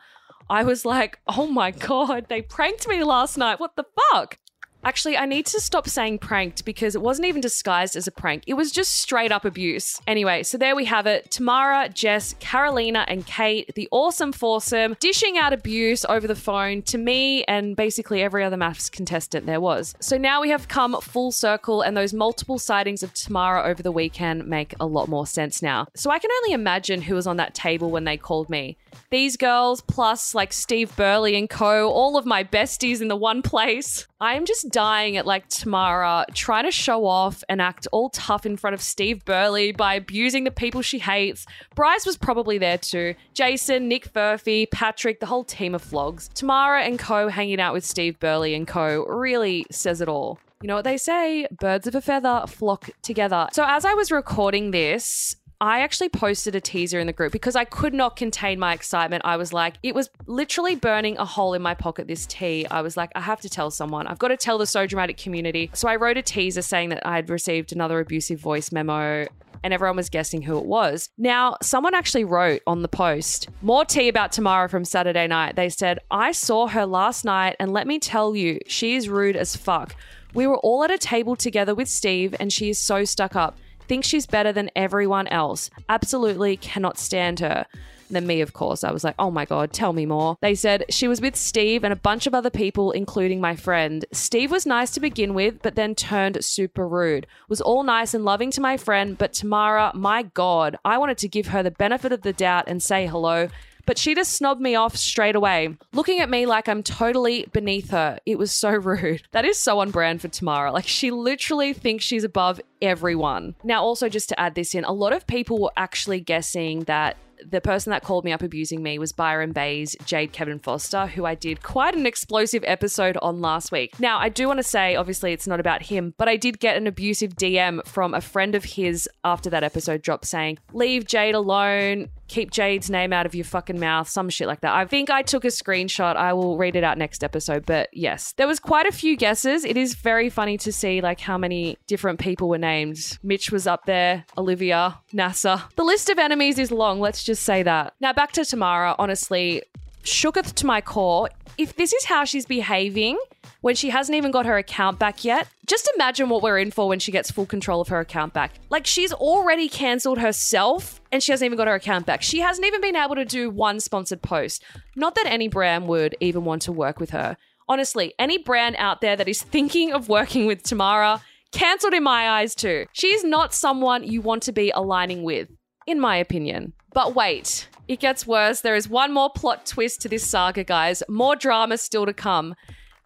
I 0.49 0.63
was 0.63 0.85
like, 0.85 1.19
oh 1.27 1.47
my 1.47 1.71
God, 1.71 2.27
they 2.29 2.41
pranked 2.41 2.87
me 2.87 3.03
last 3.03 3.37
night. 3.37 3.59
What 3.59 3.75
the 3.75 3.85
fuck? 4.11 4.37
Actually, 4.83 5.17
I 5.17 5.25
need 5.25 5.45
to 5.47 5.59
stop 5.59 5.89
saying 5.89 6.19
pranked 6.19 6.63
because 6.63 6.95
it 6.95 7.01
wasn't 7.01 7.27
even 7.27 7.41
disguised 7.41 7.97
as 7.97 8.07
a 8.07 8.11
prank. 8.11 8.43
It 8.47 8.53
was 8.53 8.71
just 8.71 8.95
straight 8.95 9.31
up 9.31 9.43
abuse. 9.43 9.99
Anyway, 10.07 10.43
so 10.43 10.57
there 10.57 10.75
we 10.75 10.85
have 10.85 11.05
it. 11.05 11.29
Tamara, 11.31 11.89
Jess, 11.89 12.33
Carolina, 12.39 13.03
and 13.07 13.25
Kate, 13.25 13.73
the 13.75 13.89
awesome 13.91 14.31
foursome, 14.31 14.95
dishing 14.99 15.37
out 15.37 15.51
abuse 15.51 16.05
over 16.05 16.27
the 16.27 16.35
phone 16.35 16.81
to 16.83 16.97
me 16.97 17.43
and 17.43 17.75
basically 17.75 18.21
every 18.21 18.43
other 18.43 18.55
MAFS 18.55 18.89
contestant 18.89 19.45
there 19.45 19.59
was. 19.59 19.95
So 19.99 20.17
now 20.17 20.41
we 20.41 20.49
have 20.49 20.69
come 20.69 20.99
full 21.01 21.31
circle, 21.31 21.81
and 21.81 21.97
those 21.97 22.13
multiple 22.13 22.57
sightings 22.57 23.03
of 23.03 23.13
Tamara 23.13 23.63
over 23.63 23.83
the 23.83 23.91
weekend 23.91 24.47
make 24.47 24.73
a 24.79 24.85
lot 24.85 25.09
more 25.09 25.27
sense 25.27 25.61
now. 25.61 25.87
So 25.95 26.09
I 26.09 26.19
can 26.19 26.31
only 26.43 26.53
imagine 26.53 27.01
who 27.01 27.15
was 27.15 27.27
on 27.27 27.37
that 27.37 27.53
table 27.53 27.91
when 27.91 28.05
they 28.05 28.17
called 28.17 28.49
me. 28.49 28.77
These 29.11 29.37
girls, 29.37 29.81
plus 29.81 30.33
like 30.33 30.53
Steve 30.53 30.95
Burley 30.95 31.35
and 31.35 31.49
co, 31.49 31.89
all 31.89 32.17
of 32.17 32.25
my 32.25 32.43
besties 32.43 33.01
in 33.01 33.07
the 33.07 33.15
one 33.15 33.41
place. 33.41 34.07
I 34.21 34.35
am 34.35 34.45
just 34.45 34.68
dying 34.69 35.17
at 35.17 35.25
like 35.25 35.47
Tamara 35.49 36.25
trying 36.33 36.65
to 36.65 36.71
show 36.71 37.05
off 37.05 37.43
and 37.49 37.61
act 37.61 37.87
all 37.91 38.09
tough 38.09 38.45
in 38.45 38.57
front 38.57 38.73
of 38.73 38.81
Steve 38.81 39.25
Burley 39.25 39.71
by 39.71 39.95
abusing 39.95 40.43
the 40.43 40.51
people 40.51 40.81
she 40.81 40.99
hates. 40.99 41.45
Bryce 41.75 42.05
was 42.05 42.17
probably 42.17 42.57
there 42.57 42.77
too. 42.77 43.15
Jason, 43.33 43.87
Nick 43.87 44.11
Furphy, 44.13 44.69
Patrick, 44.71 45.19
the 45.19 45.25
whole 45.25 45.43
team 45.43 45.75
of 45.75 45.81
flogs. 45.81 46.29
Tamara 46.33 46.83
and 46.83 46.99
co 46.99 47.27
hanging 47.27 47.59
out 47.59 47.73
with 47.73 47.83
Steve 47.83 48.19
Burley 48.19 48.55
and 48.55 48.67
co 48.67 49.05
really 49.05 49.65
says 49.71 50.01
it 50.01 50.07
all. 50.07 50.39
You 50.61 50.67
know 50.67 50.75
what 50.75 50.83
they 50.83 50.97
say? 50.97 51.47
Birds 51.57 51.87
of 51.87 51.95
a 51.95 52.01
feather 52.01 52.43
flock 52.45 52.89
together. 53.01 53.47
So, 53.53 53.63
as 53.65 53.85
I 53.85 53.93
was 53.93 54.11
recording 54.11 54.71
this, 54.71 55.37
I 55.61 55.81
actually 55.81 56.07
posted 56.07 56.55
a 56.55 56.61
teaser 56.61 56.99
in 56.99 57.07
the 57.07 57.13
group 57.13 57.33
because 57.33 57.57
I 57.57 57.65
could 57.65 57.93
not 57.93 58.15
contain 58.15 58.59
my 58.59 58.73
excitement. 58.73 59.23
I 59.25 59.35
was 59.35 59.51
like, 59.51 59.75
it 59.83 59.93
was 59.93 60.09
literally 60.25 60.75
burning 60.75 61.17
a 61.17 61.25
hole 61.25 61.53
in 61.53 61.61
my 61.61 61.73
pocket, 61.73 62.07
this 62.07 62.25
tea. 62.25 62.65
I 62.71 62.81
was 62.81 62.95
like, 62.95 63.11
I 63.13 63.19
have 63.19 63.41
to 63.41 63.49
tell 63.49 63.69
someone. 63.69 64.07
I've 64.07 64.19
got 64.19 64.29
to 64.29 64.37
tell 64.37 64.57
the 64.57 64.65
So 64.65 64.87
Dramatic 64.87 65.17
community. 65.17 65.69
So 65.73 65.89
I 65.89 65.97
wrote 65.97 66.15
a 66.15 66.21
teaser 66.21 66.61
saying 66.61 66.89
that 66.89 67.05
I 67.05 67.17
had 67.17 67.29
received 67.29 67.73
another 67.73 67.99
abusive 67.99 68.39
voice 68.39 68.71
memo 68.71 69.27
and 69.61 69.73
everyone 69.73 69.97
was 69.97 70.09
guessing 70.09 70.41
who 70.41 70.57
it 70.57 70.65
was. 70.65 71.09
Now, 71.17 71.57
someone 71.61 71.93
actually 71.93 72.23
wrote 72.23 72.61
on 72.65 72.81
the 72.81 72.87
post 72.87 73.49
more 73.61 73.83
tea 73.83 74.07
about 74.07 74.31
Tamara 74.31 74.69
from 74.69 74.85
Saturday 74.85 75.27
night. 75.27 75.57
They 75.57 75.67
said, 75.67 75.99
I 76.09 76.31
saw 76.31 76.67
her 76.67 76.85
last 76.85 77.25
night, 77.25 77.57
and 77.59 77.73
let 77.73 77.85
me 77.85 77.99
tell 77.99 78.37
you, 78.37 78.59
she 78.67 78.95
is 78.95 79.09
rude 79.09 79.35
as 79.35 79.57
fuck. 79.57 79.95
We 80.33 80.47
were 80.47 80.59
all 80.59 80.85
at 80.85 80.91
a 80.91 80.97
table 80.97 81.35
together 81.35 81.75
with 81.75 81.89
Steve, 81.89 82.33
and 82.39 82.53
she 82.53 82.69
is 82.69 82.79
so 82.79 83.03
stuck 83.03 83.35
up 83.35 83.57
thinks 83.89 84.07
she's 84.07 84.27
better 84.27 84.53
than 84.53 84.71
everyone 84.75 85.27
else. 85.27 85.69
Absolutely 85.89 86.55
cannot 86.55 86.97
stand 86.97 87.41
her. 87.41 87.65
And 88.09 88.15
then 88.15 88.25
me, 88.25 88.41
of 88.41 88.53
course, 88.53 88.83
I 88.83 88.91
was 88.91 89.03
like, 89.03 89.13
oh 89.19 89.29
my 89.29 89.45
God, 89.45 89.71
tell 89.71 89.93
me 89.93 90.05
more. 90.05 90.37
They 90.41 90.55
said 90.55 90.85
she 90.89 91.07
was 91.07 91.21
with 91.21 91.35
Steve 91.35 91.83
and 91.83 91.93
a 91.93 91.95
bunch 91.97 92.25
of 92.25 92.33
other 92.33 92.49
people, 92.49 92.91
including 92.91 93.39
my 93.39 93.55
friend. 93.55 94.03
Steve 94.11 94.49
was 94.49 94.65
nice 94.65 94.89
to 94.91 94.99
begin 94.99 95.35
with, 95.35 95.61
but 95.61 95.75
then 95.75 95.93
turned 95.93 96.43
super 96.43 96.87
rude. 96.87 97.27
Was 97.49 97.61
all 97.61 97.83
nice 97.83 98.15
and 98.15 98.25
loving 98.25 98.49
to 98.51 98.61
my 98.61 98.77
friend, 98.77 99.15
but 99.15 99.33
Tamara, 99.33 99.91
my 99.93 100.23
God, 100.23 100.77
I 100.83 100.97
wanted 100.97 101.19
to 101.19 101.27
give 101.27 101.47
her 101.47 101.61
the 101.61 101.69
benefit 101.69 102.11
of 102.11 102.21
the 102.21 102.33
doubt 102.33 102.63
and 102.67 102.81
say 102.81 103.05
hello 103.05 103.49
but 103.85 103.97
she 103.97 104.15
just 104.15 104.39
snobbed 104.39 104.59
me 104.59 104.75
off 104.75 104.95
straight 104.95 105.35
away, 105.35 105.77
looking 105.93 106.19
at 106.19 106.29
me 106.29 106.45
like 106.45 106.67
I'm 106.67 106.83
totally 106.83 107.47
beneath 107.51 107.91
her. 107.91 108.19
It 108.25 108.37
was 108.37 108.51
so 108.51 108.69
rude. 108.75 109.23
That 109.31 109.45
is 109.45 109.57
so 109.57 109.79
on 109.79 109.91
brand 109.91 110.21
for 110.21 110.27
Tamara. 110.27 110.71
Like, 110.71 110.87
she 110.87 111.11
literally 111.11 111.73
thinks 111.73 112.03
she's 112.03 112.23
above 112.23 112.61
everyone. 112.81 113.55
Now, 113.63 113.83
also, 113.83 114.09
just 114.09 114.29
to 114.29 114.39
add 114.39 114.55
this 114.55 114.75
in, 114.75 114.83
a 114.83 114.91
lot 114.91 115.13
of 115.13 115.27
people 115.27 115.59
were 115.61 115.71
actually 115.77 116.19
guessing 116.21 116.81
that 116.81 117.17
the 117.45 117.61
person 117.61 117.91
that 117.91 118.03
called 118.03 118.25
me 118.25 118.31
up 118.31 118.41
abusing 118.41 118.83
me 118.83 118.99
was 118.99 119.11
Byron 119.11 119.51
Baes, 119.51 119.95
Jade 120.05 120.31
Kevin 120.31 120.59
Foster, 120.59 121.07
who 121.07 121.25
I 121.25 121.35
did 121.35 121.63
quite 121.63 121.95
an 121.95 122.05
explosive 122.05 122.63
episode 122.65 123.17
on 123.21 123.41
last 123.41 123.71
week. 123.71 123.99
Now, 123.99 124.19
I 124.19 124.29
do 124.29 124.47
want 124.47 124.57
to 124.57 124.63
say, 124.63 124.95
obviously, 124.95 125.33
it's 125.33 125.47
not 125.47 125.59
about 125.59 125.83
him, 125.83 126.13
but 126.17 126.27
I 126.27 126.37
did 126.37 126.59
get 126.59 126.77
an 126.77 126.87
abusive 126.87 127.35
DM 127.35 127.85
from 127.85 128.13
a 128.13 128.21
friend 128.21 128.55
of 128.55 128.63
his 128.63 129.09
after 129.23 129.49
that 129.49 129.63
episode 129.63 130.01
dropped 130.01 130.25
saying, 130.25 130.59
Leave 130.73 131.05
Jade 131.05 131.35
alone. 131.35 132.09
Keep 132.27 132.51
Jade's 132.51 132.91
name 132.91 133.11
out 133.11 133.25
of 133.25 133.33
your 133.33 133.43
fucking 133.43 133.79
mouth, 133.79 134.07
some 134.07 134.29
shit 134.29 134.45
like 134.45 134.61
that. 134.61 134.71
I 134.71 134.85
think 134.85 135.09
I 135.09 135.23
took 135.23 135.45
a 135.45 135.47
screenshot. 135.47 136.15
I 136.15 136.33
will 136.33 136.57
read 136.57 136.75
it 136.75 136.83
out 136.83 136.95
next 136.95 137.23
episode. 137.23 137.65
But 137.65 137.89
yes, 137.91 138.33
there 138.33 138.45
was 138.45 138.59
quite 138.59 138.85
a 138.85 138.91
few 138.91 139.17
guesses. 139.17 139.65
It 139.65 139.77
is 139.77 139.95
very 139.95 140.29
funny 140.29 140.55
to 140.59 140.71
see 140.71 141.01
like 141.01 141.19
how 141.19 141.39
many 141.39 141.79
different 141.87 142.19
people 142.19 142.47
were 142.47 142.59
named. 142.59 143.17
Mitch 143.23 143.51
was 143.51 143.65
up 143.65 143.87
there, 143.87 144.25
Olivia, 144.37 144.99
NASA. 145.11 145.63
The 145.75 145.83
list 145.83 146.11
of 146.11 146.19
enemies 146.19 146.59
is 146.59 146.71
long, 146.71 146.99
let's 146.99 147.23
just 147.23 147.28
say 147.35 147.63
that. 147.63 147.93
Now 147.99 148.13
back 148.13 148.31
to 148.33 148.45
Tamara, 148.45 148.95
honestly, 148.99 149.63
shooketh 150.03 150.53
to 150.55 150.65
my 150.65 150.81
core. 150.81 151.29
If 151.57 151.75
this 151.75 151.93
is 151.93 152.05
how 152.05 152.23
she's 152.23 152.45
behaving 152.45 153.17
when 153.61 153.75
she 153.75 153.89
hasn't 153.89 154.15
even 154.15 154.31
got 154.31 154.45
her 154.45 154.57
account 154.57 154.97
back 154.97 155.25
yet, 155.25 155.47
just 155.67 155.89
imagine 155.95 156.29
what 156.29 156.41
we're 156.41 156.57
in 156.57 156.71
for 156.71 156.87
when 156.87 156.99
she 156.99 157.11
gets 157.11 157.29
full 157.29 157.45
control 157.45 157.81
of 157.81 157.89
her 157.89 157.99
account 157.99 158.33
back. 158.33 158.53
Like 158.69 158.87
she's 158.87 159.11
already 159.11 159.67
cancelled 159.67 160.19
herself 160.19 161.01
and 161.11 161.21
she 161.21 161.31
hasn't 161.31 161.45
even 161.45 161.57
got 161.57 161.67
her 161.67 161.75
account 161.75 162.05
back. 162.05 162.21
She 162.21 162.39
hasn't 162.39 162.65
even 162.65 162.81
been 162.81 162.95
able 162.95 163.15
to 163.15 163.25
do 163.25 163.49
one 163.49 163.79
sponsored 163.79 164.21
post. 164.21 164.63
Not 164.95 165.15
that 165.15 165.25
any 165.25 165.47
brand 165.47 165.87
would 165.87 166.15
even 166.19 166.45
want 166.45 166.61
to 166.63 166.71
work 166.71 166.99
with 166.99 167.09
her. 167.09 167.35
Honestly, 167.67 168.13
any 168.17 168.37
brand 168.37 168.75
out 168.79 169.01
there 169.01 169.15
that 169.15 169.27
is 169.27 169.43
thinking 169.43 169.91
of 169.91 170.09
working 170.09 170.45
with 170.47 170.63
Tamara, 170.63 171.21
cancelled 171.51 171.93
in 171.93 172.03
my 172.03 172.29
eyes 172.29 172.55
too. 172.55 172.85
She's 172.93 173.23
not 173.23 173.53
someone 173.53 174.03
you 174.03 174.21
want 174.21 174.43
to 174.43 174.51
be 174.51 174.71
aligning 174.71 175.23
with, 175.23 175.49
in 175.85 175.99
my 175.99 176.15
opinion. 176.15 176.73
But 176.93 177.15
wait, 177.15 177.67
it 177.87 177.99
gets 177.99 178.27
worse. 178.27 178.61
There 178.61 178.75
is 178.75 178.89
one 178.89 179.13
more 179.13 179.29
plot 179.29 179.65
twist 179.65 180.01
to 180.01 180.09
this 180.09 180.27
saga, 180.27 180.63
guys. 180.63 181.03
More 181.07 181.35
drama 181.35 181.77
still 181.77 182.05
to 182.05 182.13
come. 182.13 182.55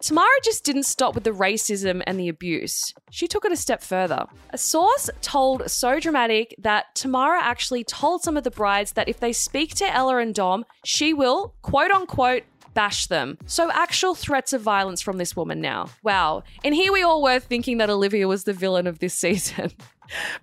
Tamara 0.04 0.26
just 0.42 0.64
didn't 0.64 0.82
stop 0.82 1.14
with 1.14 1.24
the 1.24 1.30
racism 1.30 2.02
and 2.06 2.20
the 2.20 2.28
abuse. 2.28 2.92
She 3.10 3.26
took 3.26 3.46
it 3.46 3.52
a 3.52 3.56
step 3.56 3.82
further. 3.82 4.26
A 4.50 4.58
source 4.58 5.08
told 5.22 5.70
So 5.70 5.98
Dramatic 5.98 6.54
that 6.58 6.94
Tamara 6.94 7.42
actually 7.42 7.84
told 7.84 8.22
some 8.22 8.36
of 8.36 8.44
the 8.44 8.50
brides 8.50 8.92
that 8.92 9.08
if 9.08 9.18
they 9.18 9.32
speak 9.32 9.74
to 9.76 9.90
Ella 9.90 10.18
and 10.18 10.34
Dom, 10.34 10.66
she 10.84 11.14
will, 11.14 11.54
quote 11.62 11.90
unquote, 11.90 12.42
bash 12.74 13.06
them. 13.06 13.38
So, 13.46 13.70
actual 13.72 14.14
threats 14.14 14.52
of 14.52 14.60
violence 14.60 15.00
from 15.00 15.18
this 15.18 15.36
woman 15.36 15.60
now. 15.60 15.88
Wow. 16.02 16.42
And 16.64 16.74
here 16.74 16.92
we 16.92 17.02
all 17.02 17.22
were 17.22 17.40
thinking 17.40 17.78
that 17.78 17.90
Olivia 17.90 18.28
was 18.28 18.44
the 18.44 18.52
villain 18.52 18.86
of 18.86 18.98
this 18.98 19.14
season. 19.24 19.72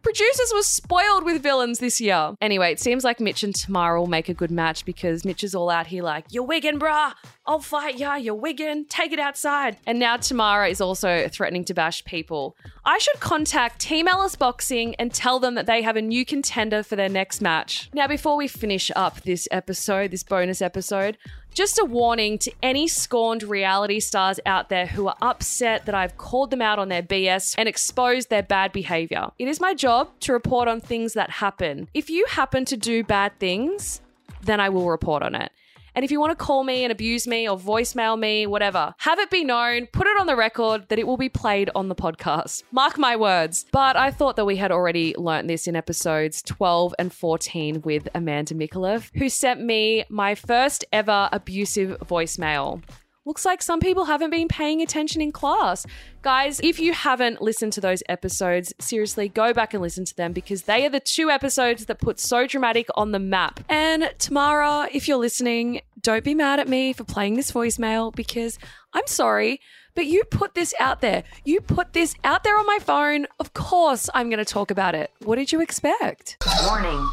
Producers 0.02 0.52
were 0.54 0.64
spoiled 0.64 1.24
with 1.24 1.42
villains 1.42 1.80
this 1.80 2.02
year. 2.02 2.34
Anyway, 2.42 2.72
it 2.72 2.80
seems 2.80 3.04
like 3.04 3.20
Mitch 3.20 3.44
and 3.44 3.54
Tamara 3.54 4.00
will 4.00 4.08
make 4.08 4.30
a 4.30 4.34
good 4.34 4.52
match 4.52 4.86
because 4.86 5.24
Mitch 5.24 5.44
is 5.44 5.54
all 5.54 5.70
out 5.70 5.88
here 5.88 6.04
like, 6.04 6.26
You're 6.32 6.44
wigging, 6.44 6.80
brah. 6.80 7.14
I'll 7.46 7.60
fight 7.60 7.98
ya. 7.98 8.16
You're 8.16 8.36
wigging. 8.36 8.86
Take 8.86 9.12
it 9.12 9.20
outside. 9.20 9.78
And 9.86 10.00
now 10.00 10.18
Tamara 10.18 10.70
is 10.70 10.80
also 10.80 11.28
threatening 11.28 11.66
to 11.66 11.74
bash 11.74 12.04
people. 12.06 12.56
I 12.86 12.98
should 13.00 13.20
contact 13.20 13.82
Team 13.82 14.08
Ellis 14.08 14.36
Boxing 14.36 14.96
and 14.96 15.14
tell 15.14 15.40
them 15.40 15.56
that 15.56 15.66
they 15.66 15.82
have 15.82 15.96
a 15.96 16.02
new 16.02 16.26
contender 16.26 16.84
for 16.84 16.96
their 16.96 17.10
next 17.10 17.42
match. 17.42 17.90
Now, 17.94 18.08
before 18.08 18.36
we 18.38 18.48
finish 18.48 18.92
up 18.96 19.22
this 19.22 19.48
episode, 19.52 20.12
this 20.12 20.24
bonus 20.24 20.62
episode, 20.62 21.18
just 21.54 21.80
a 21.80 21.86
warning 21.86 22.38
to 22.40 22.52
any 22.64 22.88
scorned 22.88 23.44
reality 23.44 24.00
stars 24.00 24.40
out 24.46 24.70
there 24.70 24.86
who 24.86 25.08
are 25.08 25.16
upset 25.22 25.86
that 25.86 25.96
I've 25.96 26.18
called 26.18 26.50
them 26.52 26.62
out 26.62 26.80
on 26.80 26.90
their 26.90 27.04
BS 27.04 27.56
and 27.58 27.68
exposed 27.68 28.30
their 28.30 28.44
bad 28.44 28.72
behavior. 28.72 29.32
It 29.38 29.48
is 29.48 29.60
my 29.60 29.74
job 29.74 30.10
to 30.22 30.34
report 30.34 30.68
on 30.68 30.80
things 30.80 31.14
that 31.14 31.30
happen. 31.30 31.88
If 31.94 32.10
you 32.10 32.26
happen 32.30 32.66
to 32.66 32.78
do 32.78 33.04
bad 33.04 33.38
things, 33.40 34.02
then 34.42 34.60
I 34.60 34.70
will 34.70 34.90
report 34.90 35.24
on 35.24 35.36
it. 35.36 35.52
And 35.94 36.06
if 36.06 36.12
you 36.12 36.20
want 36.20 36.32
to 36.32 36.44
call 36.44 36.64
me 36.64 36.84
and 36.84 36.92
abuse 36.92 37.28
me 37.28 37.50
or 37.50 37.58
voicemail 37.58 38.18
me, 38.18 38.48
whatever, 38.48 38.96
have 39.00 39.20
it 39.20 39.30
be 39.30 39.44
known, 39.44 39.88
put 39.88 40.08
it 40.08 40.20
on 40.20 40.28
the 40.28 40.36
record 40.36 40.88
that 40.90 41.00
it 41.00 41.06
will 41.06 41.18
be 41.18 41.30
played 41.30 41.70
on 41.76 41.90
the 41.90 41.96
podcast. 41.96 42.64
Mark 42.72 42.98
my 42.98 43.16
words. 43.16 43.66
But 43.72 43.96
I 43.98 44.12
thought 44.12 44.36
that 44.38 44.46
we 44.46 44.56
had 44.56 44.72
already 44.72 45.14
learnt 45.18 45.48
this 45.48 45.68
in 45.68 45.76
episodes 45.76 46.42
12 46.44 46.96
and 46.98 47.12
14 47.12 47.82
with 47.82 48.08
Amanda 48.16 48.54
Mikulev, 48.54 49.10
who 49.16 49.28
sent 49.28 49.62
me 49.62 50.06
my 50.10 50.36
first 50.36 50.86
ever 50.94 51.28
abusive 51.32 51.98
voicemail. 52.00 52.82
Looks 53.24 53.46
like 53.46 53.62
some 53.62 53.80
people 53.80 54.06
haven't 54.06 54.32
been 54.32 54.48
paying 54.48 54.82
attention 54.82 55.22
in 55.22 55.32
class. 55.32 55.86
Guys, 56.24 56.60
if 56.64 56.80
you 56.80 56.92
haven't 56.92 57.40
listened 57.40 57.72
to 57.74 57.82
those 57.82 58.02
episodes, 58.10 58.74
seriously, 58.80 59.30
go 59.30 59.54
back 59.54 59.76
and 59.76 59.82
listen 59.82 60.06
to 60.06 60.16
them 60.16 60.34
because 60.34 60.64
they 60.64 60.88
are 60.88 60.90
the 60.90 61.00
two 61.00 61.30
episodes 61.30 61.86
that 61.86 62.00
put 62.00 62.20
So 62.20 62.48
Dramatic 62.48 62.88
on 62.96 63.12
the 63.12 63.20
map. 63.20 63.60
And 63.70 64.12
Tamara, 64.18 64.90
if 64.92 65.08
you're 65.08 65.18
listening, 65.18 65.82
don't 66.02 66.24
be 66.24 66.34
mad 66.34 66.60
at 66.60 66.68
me 66.68 66.94
for 66.94 67.04
playing 67.04 67.36
this 67.36 67.52
voicemail 67.52 68.12
because 68.12 68.58
I'm 68.92 69.06
sorry, 69.06 69.62
but 69.96 70.06
you 70.06 70.24
put 70.26 70.54
this 70.56 70.74
out 70.80 71.02
there. 71.02 71.24
You 71.44 71.62
put 71.62 71.94
this 71.94 72.16
out 72.24 72.44
there 72.44 72.58
on 72.58 72.66
my 72.66 72.80
phone. 72.82 73.28
Of 73.40 73.54
course, 73.54 74.10
I'm 74.14 74.30
going 74.30 74.40
to 74.40 74.46
talk 74.46 74.72
about 74.72 74.96
it. 74.96 75.12
What 75.24 75.36
did 75.36 75.52
you 75.52 75.62
expect? 75.62 76.38
Warning. 76.66 77.08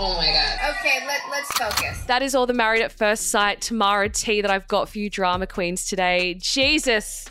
Oh 0.00 0.14
my 0.16 0.30
god. 0.30 0.76
Okay, 0.78 1.04
let, 1.06 1.20
let's 1.30 1.50
focus. 1.58 2.02
That 2.04 2.22
is 2.22 2.34
all 2.34 2.46
the 2.46 2.52
Married 2.54 2.82
at 2.82 2.92
First 2.92 3.30
Sight 3.30 3.60
Tamara 3.60 4.08
tea 4.08 4.40
that 4.40 4.50
I've 4.50 4.68
got 4.68 4.88
for 4.88 4.98
you 4.98 5.10
drama 5.10 5.46
queens 5.46 5.86
today. 5.86 6.34
Jesus. 6.40 7.28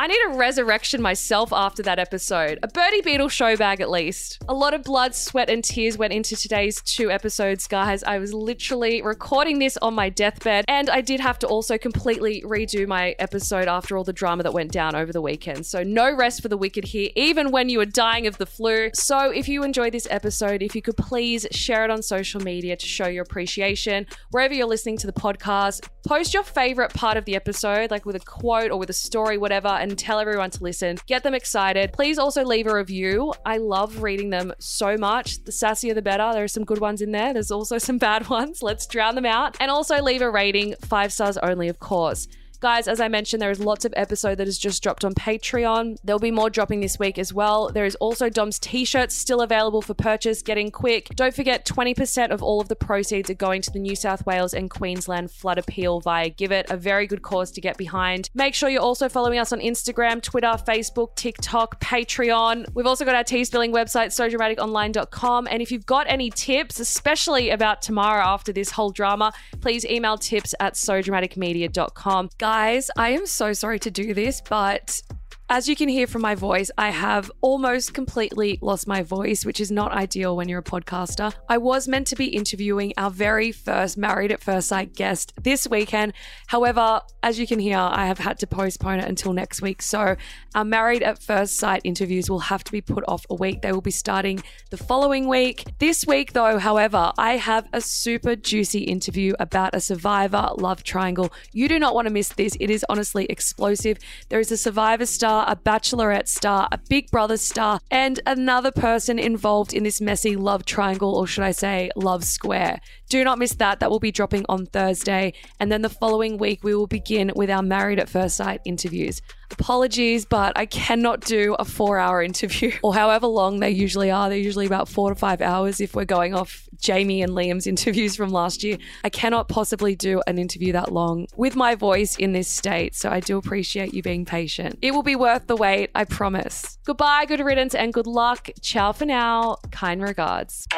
I 0.00 0.06
need 0.06 0.18
a 0.28 0.38
resurrection 0.38 1.02
myself 1.02 1.52
after 1.52 1.82
that 1.82 1.98
episode. 1.98 2.58
A 2.62 2.68
Bertie 2.68 3.02
Beetle 3.02 3.28
show 3.28 3.54
bag, 3.54 3.82
at 3.82 3.90
least. 3.90 4.42
A 4.48 4.54
lot 4.54 4.72
of 4.72 4.82
blood, 4.82 5.14
sweat, 5.14 5.50
and 5.50 5.62
tears 5.62 5.98
went 5.98 6.14
into 6.14 6.36
today's 6.36 6.80
two 6.80 7.10
episodes, 7.10 7.66
guys. 7.66 8.02
I 8.02 8.16
was 8.16 8.32
literally 8.32 9.02
recording 9.02 9.58
this 9.58 9.76
on 9.76 9.92
my 9.92 10.08
deathbed, 10.08 10.64
and 10.68 10.88
I 10.88 11.02
did 11.02 11.20
have 11.20 11.38
to 11.40 11.46
also 11.46 11.76
completely 11.76 12.40
redo 12.46 12.88
my 12.88 13.14
episode 13.18 13.68
after 13.68 13.94
all 13.94 14.02
the 14.02 14.14
drama 14.14 14.42
that 14.44 14.54
went 14.54 14.72
down 14.72 14.96
over 14.96 15.12
the 15.12 15.20
weekend. 15.20 15.66
So, 15.66 15.82
no 15.82 16.10
rest 16.10 16.40
for 16.40 16.48
the 16.48 16.56
wicked 16.56 16.84
here, 16.84 17.10
even 17.14 17.50
when 17.50 17.68
you 17.68 17.76
were 17.76 17.84
dying 17.84 18.26
of 18.26 18.38
the 18.38 18.46
flu. 18.46 18.88
So, 18.94 19.30
if 19.30 19.50
you 19.50 19.64
enjoyed 19.64 19.92
this 19.92 20.08
episode, 20.08 20.62
if 20.62 20.74
you 20.74 20.80
could 20.80 20.96
please 20.96 21.46
share 21.50 21.84
it 21.84 21.90
on 21.90 22.02
social 22.02 22.40
media 22.40 22.74
to 22.74 22.86
show 22.86 23.08
your 23.08 23.24
appreciation, 23.24 24.06
wherever 24.30 24.54
you're 24.54 24.66
listening 24.66 24.96
to 24.96 25.06
the 25.06 25.12
podcast, 25.12 25.86
post 26.06 26.32
your 26.32 26.42
favorite 26.42 26.94
part 26.94 27.18
of 27.18 27.26
the 27.26 27.36
episode, 27.36 27.90
like 27.90 28.06
with 28.06 28.16
a 28.16 28.20
quote 28.20 28.70
or 28.70 28.78
with 28.78 28.88
a 28.88 28.94
story, 28.94 29.36
whatever, 29.36 29.68
and 29.68 29.89
tell 29.96 30.18
everyone 30.18 30.50
to 30.50 30.62
listen. 30.62 30.98
Get 31.06 31.22
them 31.22 31.34
excited. 31.34 31.92
Please 31.92 32.18
also 32.18 32.44
leave 32.44 32.66
a 32.66 32.74
review. 32.74 33.32
I 33.44 33.58
love 33.58 34.02
reading 34.02 34.30
them 34.30 34.52
so 34.58 34.96
much. 34.96 35.42
The 35.44 35.52
sassier, 35.52 35.94
the 35.94 36.02
better. 36.02 36.30
There 36.32 36.44
are 36.44 36.48
some 36.48 36.64
good 36.64 36.80
ones 36.80 37.02
in 37.02 37.12
there. 37.12 37.32
There's 37.32 37.50
also 37.50 37.78
some 37.90 37.98
bad 37.98 38.28
ones. 38.28 38.62
Let's 38.62 38.86
drown 38.86 39.14
them 39.14 39.26
out. 39.26 39.56
And 39.60 39.70
also 39.70 40.02
leave 40.02 40.22
a 40.22 40.30
rating, 40.30 40.74
five 40.82 41.12
stars 41.12 41.38
only, 41.38 41.68
of 41.68 41.78
course. 41.78 42.28
Guys, 42.60 42.86
as 42.88 43.00
I 43.00 43.08
mentioned, 43.08 43.40
there 43.40 43.50
is 43.50 43.58
lots 43.58 43.86
of 43.86 43.94
episode 43.96 44.34
that 44.36 44.46
has 44.46 44.58
just 44.58 44.82
dropped 44.82 45.02
on 45.02 45.14
Patreon. 45.14 45.96
There'll 46.04 46.18
be 46.18 46.30
more 46.30 46.50
dropping 46.50 46.80
this 46.80 46.98
week 46.98 47.18
as 47.18 47.32
well. 47.32 47.70
There 47.72 47.86
is 47.86 47.94
also 47.96 48.28
Dom's 48.28 48.58
t-shirts 48.58 49.16
still 49.16 49.40
available 49.40 49.80
for 49.80 49.94
purchase, 49.94 50.42
getting 50.42 50.70
quick. 50.70 51.08
Don't 51.14 51.34
forget 51.34 51.64
20% 51.64 52.30
of 52.30 52.42
all 52.42 52.60
of 52.60 52.68
the 52.68 52.76
proceeds 52.76 53.30
are 53.30 53.34
going 53.34 53.62
to 53.62 53.70
the 53.70 53.78
New 53.78 53.96
South 53.96 54.26
Wales 54.26 54.52
and 54.52 54.68
Queensland 54.68 55.30
flood 55.30 55.56
appeal 55.56 56.00
via 56.00 56.28
GIVIT, 56.28 56.68
a 56.68 56.76
very 56.76 57.06
good 57.06 57.22
cause 57.22 57.50
to 57.52 57.62
get 57.62 57.78
behind. 57.78 58.28
Make 58.34 58.52
sure 58.54 58.68
you're 58.68 58.82
also 58.82 59.08
following 59.08 59.38
us 59.38 59.54
on 59.54 59.60
Instagram, 59.60 60.20
Twitter, 60.20 60.48
Facebook, 60.48 61.16
TikTok, 61.16 61.80
Patreon. 61.80 62.66
We've 62.74 62.86
also 62.86 63.06
got 63.06 63.14
our 63.14 63.24
tea-spilling 63.24 63.72
website, 63.72 64.08
sodramaticonline.com. 64.08 65.48
And 65.50 65.62
if 65.62 65.72
you've 65.72 65.86
got 65.86 66.06
any 66.10 66.28
tips, 66.28 66.78
especially 66.78 67.48
about 67.48 67.80
Tamara 67.80 68.26
after 68.26 68.52
this 68.52 68.70
whole 68.70 68.90
drama, 68.90 69.32
please 69.62 69.86
email 69.86 70.18
tips 70.18 70.54
at 70.60 70.74
sodramaticmedia.com. 70.74 72.28
Guys, 72.36 72.49
I 72.96 73.10
am 73.10 73.26
so 73.26 73.52
sorry 73.52 73.78
to 73.80 73.90
do 73.90 74.12
this, 74.12 74.40
but 74.40 75.02
as 75.50 75.68
you 75.68 75.74
can 75.74 75.88
hear 75.88 76.06
from 76.06 76.22
my 76.22 76.36
voice, 76.36 76.70
I 76.78 76.90
have 76.90 77.28
almost 77.40 77.92
completely 77.92 78.60
lost 78.62 78.86
my 78.86 79.02
voice, 79.02 79.44
which 79.44 79.58
is 79.58 79.72
not 79.72 79.90
ideal 79.90 80.36
when 80.36 80.48
you're 80.48 80.60
a 80.60 80.62
podcaster. 80.62 81.34
I 81.48 81.58
was 81.58 81.88
meant 81.88 82.06
to 82.06 82.14
be 82.14 82.26
interviewing 82.26 82.94
our 82.96 83.10
very 83.10 83.50
first 83.50 83.98
Married 83.98 84.30
at 84.30 84.40
First 84.40 84.68
Sight 84.68 84.94
guest 84.94 85.32
this 85.42 85.66
weekend. 85.66 86.12
However, 86.46 87.00
as 87.24 87.40
you 87.40 87.48
can 87.48 87.58
hear, 87.58 87.78
I 87.78 88.06
have 88.06 88.18
had 88.18 88.38
to 88.38 88.46
postpone 88.46 89.00
it 89.00 89.08
until 89.08 89.32
next 89.32 89.60
week. 89.60 89.82
So, 89.82 90.14
our 90.54 90.64
Married 90.64 91.02
at 91.02 91.20
First 91.20 91.56
Sight 91.56 91.80
interviews 91.82 92.30
will 92.30 92.38
have 92.38 92.62
to 92.62 92.70
be 92.70 92.80
put 92.80 93.02
off 93.08 93.26
a 93.28 93.34
week. 93.34 93.62
They 93.62 93.72
will 93.72 93.80
be 93.80 93.90
starting 93.90 94.40
the 94.70 94.76
following 94.76 95.26
week. 95.26 95.64
This 95.80 96.06
week, 96.06 96.32
though, 96.32 96.60
however, 96.60 97.10
I 97.18 97.38
have 97.38 97.68
a 97.72 97.80
super 97.80 98.36
juicy 98.36 98.84
interview 98.84 99.34
about 99.40 99.74
a 99.74 99.80
survivor 99.80 100.50
love 100.58 100.84
triangle. 100.84 101.32
You 101.52 101.66
do 101.66 101.80
not 101.80 101.92
want 101.92 102.06
to 102.06 102.14
miss 102.14 102.28
this. 102.28 102.56
It 102.60 102.70
is 102.70 102.86
honestly 102.88 103.26
explosive. 103.26 103.98
There 104.28 104.38
is 104.38 104.52
a 104.52 104.56
survivor 104.56 105.06
star 105.40 105.52
a 105.52 105.56
bachelorette 105.56 106.28
star, 106.28 106.68
a 106.72 106.78
Big 106.88 107.10
Brother 107.10 107.36
star, 107.36 107.80
and 107.90 108.20
another 108.26 108.70
person 108.70 109.18
involved 109.18 109.72
in 109.72 109.84
this 109.84 110.00
messy 110.00 110.36
love 110.36 110.64
triangle, 110.64 111.14
or 111.14 111.26
should 111.26 111.44
I 111.44 111.52
say, 111.52 111.90
love 111.96 112.24
square. 112.24 112.80
Do 113.08 113.24
not 113.24 113.38
miss 113.38 113.54
that. 113.54 113.80
That 113.80 113.90
will 113.90 114.00
be 114.00 114.12
dropping 114.12 114.44
on 114.48 114.66
Thursday. 114.66 115.32
And 115.58 115.70
then 115.70 115.82
the 115.82 115.88
following 115.88 116.38
week, 116.38 116.62
we 116.62 116.74
will 116.74 116.86
begin 116.86 117.32
with 117.34 117.50
our 117.50 117.62
Married 117.62 117.98
at 117.98 118.08
First 118.08 118.36
Sight 118.36 118.60
interviews. 118.64 119.20
Apologies, 119.52 120.24
but 120.24 120.52
I 120.56 120.66
cannot 120.66 121.20
do 121.20 121.54
a 121.58 121.64
four 121.64 121.98
hour 121.98 122.22
interview 122.22 122.72
or 122.82 122.94
however 122.94 123.26
long 123.26 123.60
they 123.60 123.70
usually 123.70 124.10
are. 124.10 124.28
They're 124.28 124.38
usually 124.38 124.66
about 124.66 124.88
four 124.88 125.10
to 125.10 125.14
five 125.14 125.40
hours 125.40 125.80
if 125.80 125.94
we're 125.94 126.04
going 126.04 126.34
off 126.34 126.68
Jamie 126.78 127.22
and 127.22 127.32
Liam's 127.32 127.66
interviews 127.74 128.16
from 128.16 128.30
last 128.30 128.62
year. 128.64 128.78
I 129.04 129.08
cannot 129.10 129.48
possibly 129.48 129.94
do 129.94 130.22
an 130.26 130.38
interview 130.38 130.72
that 130.72 130.92
long 130.92 131.26
with 131.36 131.56
my 131.56 131.74
voice 131.74 132.16
in 132.16 132.32
this 132.32 132.48
state. 132.48 132.94
So 132.94 133.10
I 133.10 133.20
do 133.20 133.36
appreciate 133.38 133.94
you 133.94 134.02
being 134.02 134.24
patient. 134.24 134.78
It 134.82 134.92
will 134.92 135.02
be 135.02 135.16
worth 135.16 135.46
the 135.46 135.56
wait, 135.56 135.90
I 135.94 136.04
promise. 136.04 136.78
Goodbye, 136.84 137.26
good 137.26 137.40
riddance, 137.40 137.74
and 137.74 137.92
good 137.92 138.06
luck. 138.06 138.48
Ciao 138.62 138.92
for 138.92 139.04
now. 139.04 139.56
Kind 139.70 140.02
regards. 140.02 140.66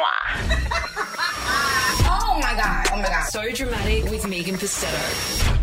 Oh 2.35 2.39
my 2.39 2.55
god. 2.55 2.87
Oh 2.91 2.97
my 2.97 3.07
god. 3.07 3.25
So 3.25 3.51
dramatic 3.51 4.05
with 4.05 4.27
Megan 4.27 4.55
Pustetto. 4.55 5.62